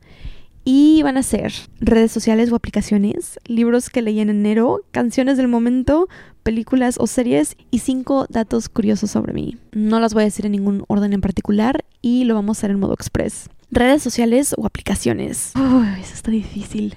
y 0.64 1.02
van 1.02 1.16
a 1.16 1.22
ser 1.22 1.52
redes 1.80 2.10
sociales 2.10 2.50
o 2.50 2.56
aplicaciones, 2.56 3.38
libros 3.44 3.90
que 3.90 4.02
leí 4.02 4.20
en 4.20 4.30
enero, 4.30 4.80
canciones 4.90 5.36
del 5.36 5.48
momento, 5.48 6.08
películas 6.42 6.96
o 6.98 7.06
series 7.06 7.56
y 7.70 7.80
cinco 7.80 8.26
datos 8.30 8.68
curiosos 8.68 9.10
sobre 9.10 9.32
mí. 9.32 9.58
No 9.72 10.00
las 10.00 10.14
voy 10.14 10.22
a 10.22 10.26
decir 10.26 10.46
en 10.46 10.52
ningún 10.52 10.84
orden 10.88 11.12
en 11.12 11.20
particular 11.20 11.84
y 12.00 12.24
lo 12.24 12.34
vamos 12.34 12.56
a 12.56 12.60
hacer 12.60 12.70
en 12.70 12.80
modo 12.80 12.94
express. 12.94 13.48
Redes 13.70 14.02
sociales 14.02 14.54
o 14.56 14.66
aplicaciones. 14.66 15.52
Uy, 15.56 16.00
eso 16.00 16.14
está 16.14 16.30
difícil. 16.30 16.96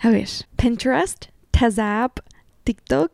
A 0.00 0.10
ver, 0.10 0.28
Pinterest, 0.56 1.26
TazApp, 1.50 2.20
TikTok, 2.64 3.12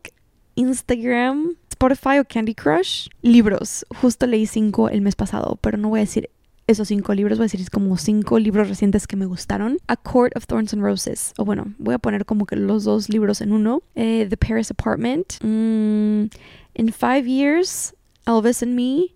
Instagram, 0.55 1.55
Spotify 1.69 2.19
o 2.19 2.25
Candy 2.25 2.53
Crush. 2.53 3.07
Libros. 3.21 3.85
Justo 4.01 4.27
leí 4.27 4.45
cinco 4.45 4.87
el 4.89 5.01
mes 5.01 5.15
pasado, 5.15 5.57
pero 5.61 5.77
no 5.77 5.89
voy 5.89 5.99
a 5.99 6.03
decir 6.03 6.29
esos 6.67 6.87
cinco 6.87 7.13
libros, 7.13 7.37
voy 7.37 7.45
a 7.45 7.49
decir 7.49 7.69
como 7.69 7.97
cinco 7.97 8.39
libros 8.39 8.67
recientes 8.69 9.07
que 9.07 9.15
me 9.15 9.25
gustaron. 9.25 9.77
A 9.87 9.95
Court 9.95 10.35
of 10.35 10.47
Thorns 10.47 10.73
and 10.73 10.83
Roses, 10.83 11.33
o 11.37 11.45
bueno, 11.45 11.73
voy 11.77 11.93
a 11.93 11.99
poner 11.99 12.25
como 12.25 12.45
que 12.45 12.55
los 12.55 12.83
dos 12.83 13.09
libros 13.09 13.41
en 13.41 13.51
uno. 13.51 13.83
Eh, 13.95 14.27
The 14.29 14.37
Paris 14.37 14.71
Apartment, 14.71 15.33
mm, 15.41 16.27
In 16.75 16.91
Five 16.91 17.23
Years, 17.25 17.95
Elvis 18.25 18.63
and 18.63 18.73
Me, 18.73 19.13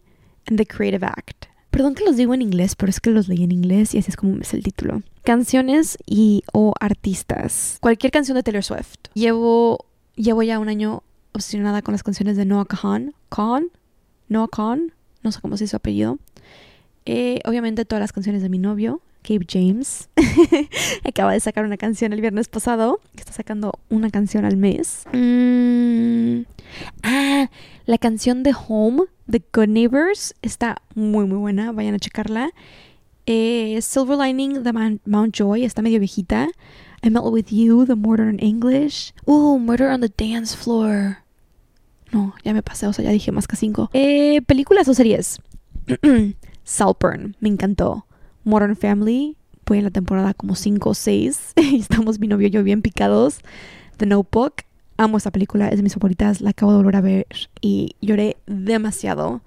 and 0.48 0.58
The 0.58 0.66
Creative 0.66 1.06
Act. 1.06 1.46
Perdón 1.72 1.94
que 1.94 2.04
los 2.04 2.18
digo 2.18 2.34
en 2.34 2.42
inglés, 2.42 2.76
pero 2.76 2.90
es 2.90 3.00
que 3.00 3.12
los 3.12 3.28
leí 3.28 3.44
en 3.44 3.52
inglés 3.52 3.94
y 3.94 4.00
así 4.00 4.10
es 4.10 4.18
como 4.18 4.38
es 4.42 4.54
el 4.54 4.64
título. 4.64 5.04
Canciones 5.24 5.98
y 6.06 6.44
o 6.52 6.74
artistas. 6.80 7.78
Cualquier 7.80 8.12
canción 8.12 8.36
de 8.36 8.44
Taylor 8.44 8.64
Swift. 8.64 8.96
Llevo 9.14 9.86
Llevo 10.20 10.44
ya 10.44 10.60
un 10.60 10.68
año 10.68 11.02
obsesionada 11.32 11.82
con 11.82 11.94
las 11.94 12.04
canciones 12.04 12.36
de 12.36 12.44
Noah 12.44 12.66
Kahan. 12.66 13.14
Kahan, 13.30 13.70
Noah 14.28 14.50
Kahan, 14.50 14.92
no 15.24 15.32
sé 15.32 15.40
cómo 15.40 15.56
se 15.56 15.64
dice 15.64 15.72
su 15.72 15.78
apellido. 15.78 16.20
Eh, 17.06 17.40
obviamente 17.46 17.86
todas 17.86 18.02
las 18.02 18.12
canciones 18.12 18.42
de 18.42 18.50
mi 18.50 18.60
novio, 18.60 19.02
Gabe 19.28 19.46
James. 19.50 20.10
Acaba 21.04 21.34
de 21.34 21.40
sacar 21.40 21.66
una 21.66 21.78
canción 21.78 22.14
el 22.14 22.22
viernes 22.22 22.48
pasado. 22.48 23.00
Está 23.16 23.34
sacando 23.34 23.74
una 23.90 24.10
canción 24.10 24.46
al 24.46 24.58
mes. 24.58 25.06
Mm, 25.14 26.42
ah, 27.04 27.50
la 27.86 27.98
canción 27.98 28.44
de 28.44 28.54
Home, 28.68 29.04
The 29.30 29.42
Good 29.54 29.70
Neighbors, 29.70 30.36
está 30.42 30.82
muy 30.96 31.26
muy 31.26 31.38
buena. 31.38 31.72
Vayan 31.72 31.96
a 31.96 32.00
checarla. 32.00 32.52
Eh, 33.26 33.80
Silver 33.82 34.18
Lining, 34.18 34.64
The 34.64 34.74
Mount 35.06 35.36
Joy, 35.36 35.64
está 35.64 35.82
medio 35.82 36.00
viejita. 36.00 36.48
I 37.02 37.10
Met 37.10 37.24
With 37.24 37.52
You, 37.52 37.86
The 37.86 37.96
Murder 37.96 38.28
in 38.30 38.40
English. 38.40 39.14
Uh, 39.26 39.58
Murder 39.58 39.90
on 39.90 40.02
the 40.02 40.10
Dance 40.10 40.56
Floor. 40.56 41.20
No, 42.12 42.34
ya 42.44 42.54
me 42.54 42.64
pasé, 42.64 42.88
o 42.88 42.94
sea, 42.94 43.06
ya 43.06 43.12
dije 43.12 43.32
más 43.32 43.48
que 43.48 43.56
cinco. 43.56 43.90
Eh, 43.94 44.42
¿Películas 44.48 44.88
o 44.88 44.94
series? 44.94 45.40
Saltburn, 46.70 47.36
me 47.40 47.50
encantó. 47.50 48.06
Modern 48.44 48.76
Family, 48.76 49.36
fue 49.66 49.80
en 49.80 49.86
la 49.86 49.90
temporada 49.90 50.36
como 50.36 50.54
5 50.54 50.92
o 50.92 50.94
6 50.94 51.54
y 51.56 51.80
estamos 51.80 52.20
mi 52.20 52.28
novio 52.28 52.48
y 52.48 52.52
yo 52.52 52.64
bien 52.64 52.84
picados. 52.84 53.40
The 53.98 54.06
Notebook, 54.06 54.54
amo 54.96 55.18
esta 55.18 55.32
película, 55.32 55.70
es 55.70 55.78
de 55.78 55.84
mis 55.84 55.96
favoritas, 55.96 56.42
la 56.42 56.52
acabo 56.52 56.72
de 56.72 56.78
volver 56.78 56.96
a 56.96 57.02
ver 57.02 57.26
y 57.60 57.96
lloré 58.02 58.38
demasiado. 58.46 59.42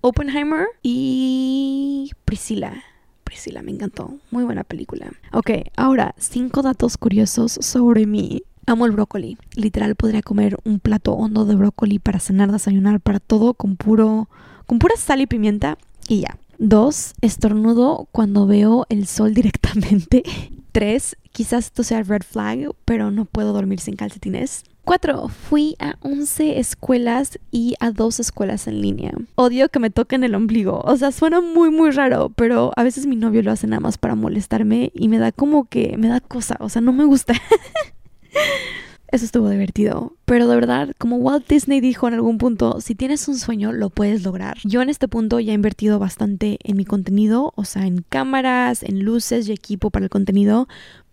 Oppenheimer 0.00 0.66
y 0.82 2.10
Priscilla. 2.24 2.82
Priscilla 3.22 3.62
me 3.62 3.70
encantó, 3.70 4.18
muy 4.32 4.42
buena 4.42 4.64
película. 4.64 5.12
Ok, 5.32 5.50
ahora 5.76 6.16
cinco 6.18 6.62
datos 6.62 6.96
curiosos 6.96 7.56
sobre 7.60 8.04
mí. 8.06 8.42
Amo 8.66 8.84
el 8.84 8.92
brócoli. 8.92 9.38
Literal 9.54 9.94
podría 9.94 10.22
comer 10.22 10.56
un 10.64 10.80
plato 10.80 11.12
hondo 11.12 11.44
de 11.44 11.54
brócoli 11.54 12.00
para 12.00 12.18
cenar, 12.18 12.50
desayunar, 12.50 13.00
para 13.00 13.20
todo 13.20 13.54
con 13.54 13.76
puro 13.76 14.28
con 14.66 14.80
pura 14.80 14.96
sal 14.96 15.20
y 15.20 15.26
pimienta 15.26 15.78
y 16.08 16.22
ya. 16.22 16.36
Dos, 16.58 17.14
estornudo 17.20 18.08
cuando 18.10 18.48
veo 18.48 18.84
el 18.88 19.06
sol 19.06 19.32
directamente. 19.32 20.24
Tres, 20.72 21.16
quizás 21.32 21.66
esto 21.66 21.84
sea 21.84 22.02
red 22.02 22.22
flag, 22.22 22.72
pero 22.84 23.12
no 23.12 23.26
puedo 23.26 23.52
dormir 23.52 23.78
sin 23.78 23.94
calcetines. 23.94 24.64
Cuatro, 24.82 25.28
fui 25.28 25.76
a 25.78 25.96
11 26.00 26.58
escuelas 26.58 27.38
y 27.52 27.74
a 27.78 27.92
dos 27.92 28.18
escuelas 28.18 28.66
en 28.66 28.80
línea. 28.80 29.12
Odio 29.36 29.68
que 29.68 29.78
me 29.78 29.90
toquen 29.90 30.24
el 30.24 30.34
ombligo. 30.34 30.80
O 30.84 30.96
sea, 30.96 31.12
suena 31.12 31.40
muy, 31.40 31.70
muy 31.70 31.90
raro, 31.90 32.32
pero 32.34 32.72
a 32.74 32.82
veces 32.82 33.06
mi 33.06 33.14
novio 33.14 33.42
lo 33.42 33.52
hace 33.52 33.66
nada 33.68 33.80
más 33.80 33.96
para 33.98 34.16
molestarme 34.16 34.90
y 34.94 35.08
me 35.08 35.18
da 35.18 35.30
como 35.30 35.68
que 35.68 35.96
me 35.96 36.08
da 36.08 36.20
cosa. 36.20 36.56
O 36.58 36.68
sea, 36.70 36.82
no 36.82 36.92
me 36.92 37.04
gusta. 37.04 37.34
Eso 39.10 39.24
estuvo 39.24 39.48
divertido. 39.48 40.14
Pero 40.26 40.46
de 40.48 40.54
verdad, 40.54 40.90
como 40.98 41.16
Walt 41.16 41.48
Disney 41.48 41.80
dijo 41.80 42.06
en 42.08 42.14
algún 42.14 42.36
punto, 42.36 42.80
si 42.80 42.94
tienes 42.94 43.26
un 43.26 43.38
sueño, 43.38 43.72
lo 43.72 43.88
puedes 43.88 44.22
lograr. 44.22 44.58
Yo 44.64 44.82
en 44.82 44.90
este 44.90 45.08
punto 45.08 45.40
ya 45.40 45.52
he 45.52 45.54
invertido 45.54 45.98
bastante 45.98 46.58
en 46.62 46.76
mi 46.76 46.84
contenido, 46.84 47.52
o 47.56 47.64
sea, 47.64 47.86
en 47.86 48.04
cámaras, 48.06 48.82
en 48.82 49.02
luces 49.02 49.48
y 49.48 49.52
equipo 49.52 49.90
para 49.90 50.04
el 50.04 50.10
contenido. 50.10 50.68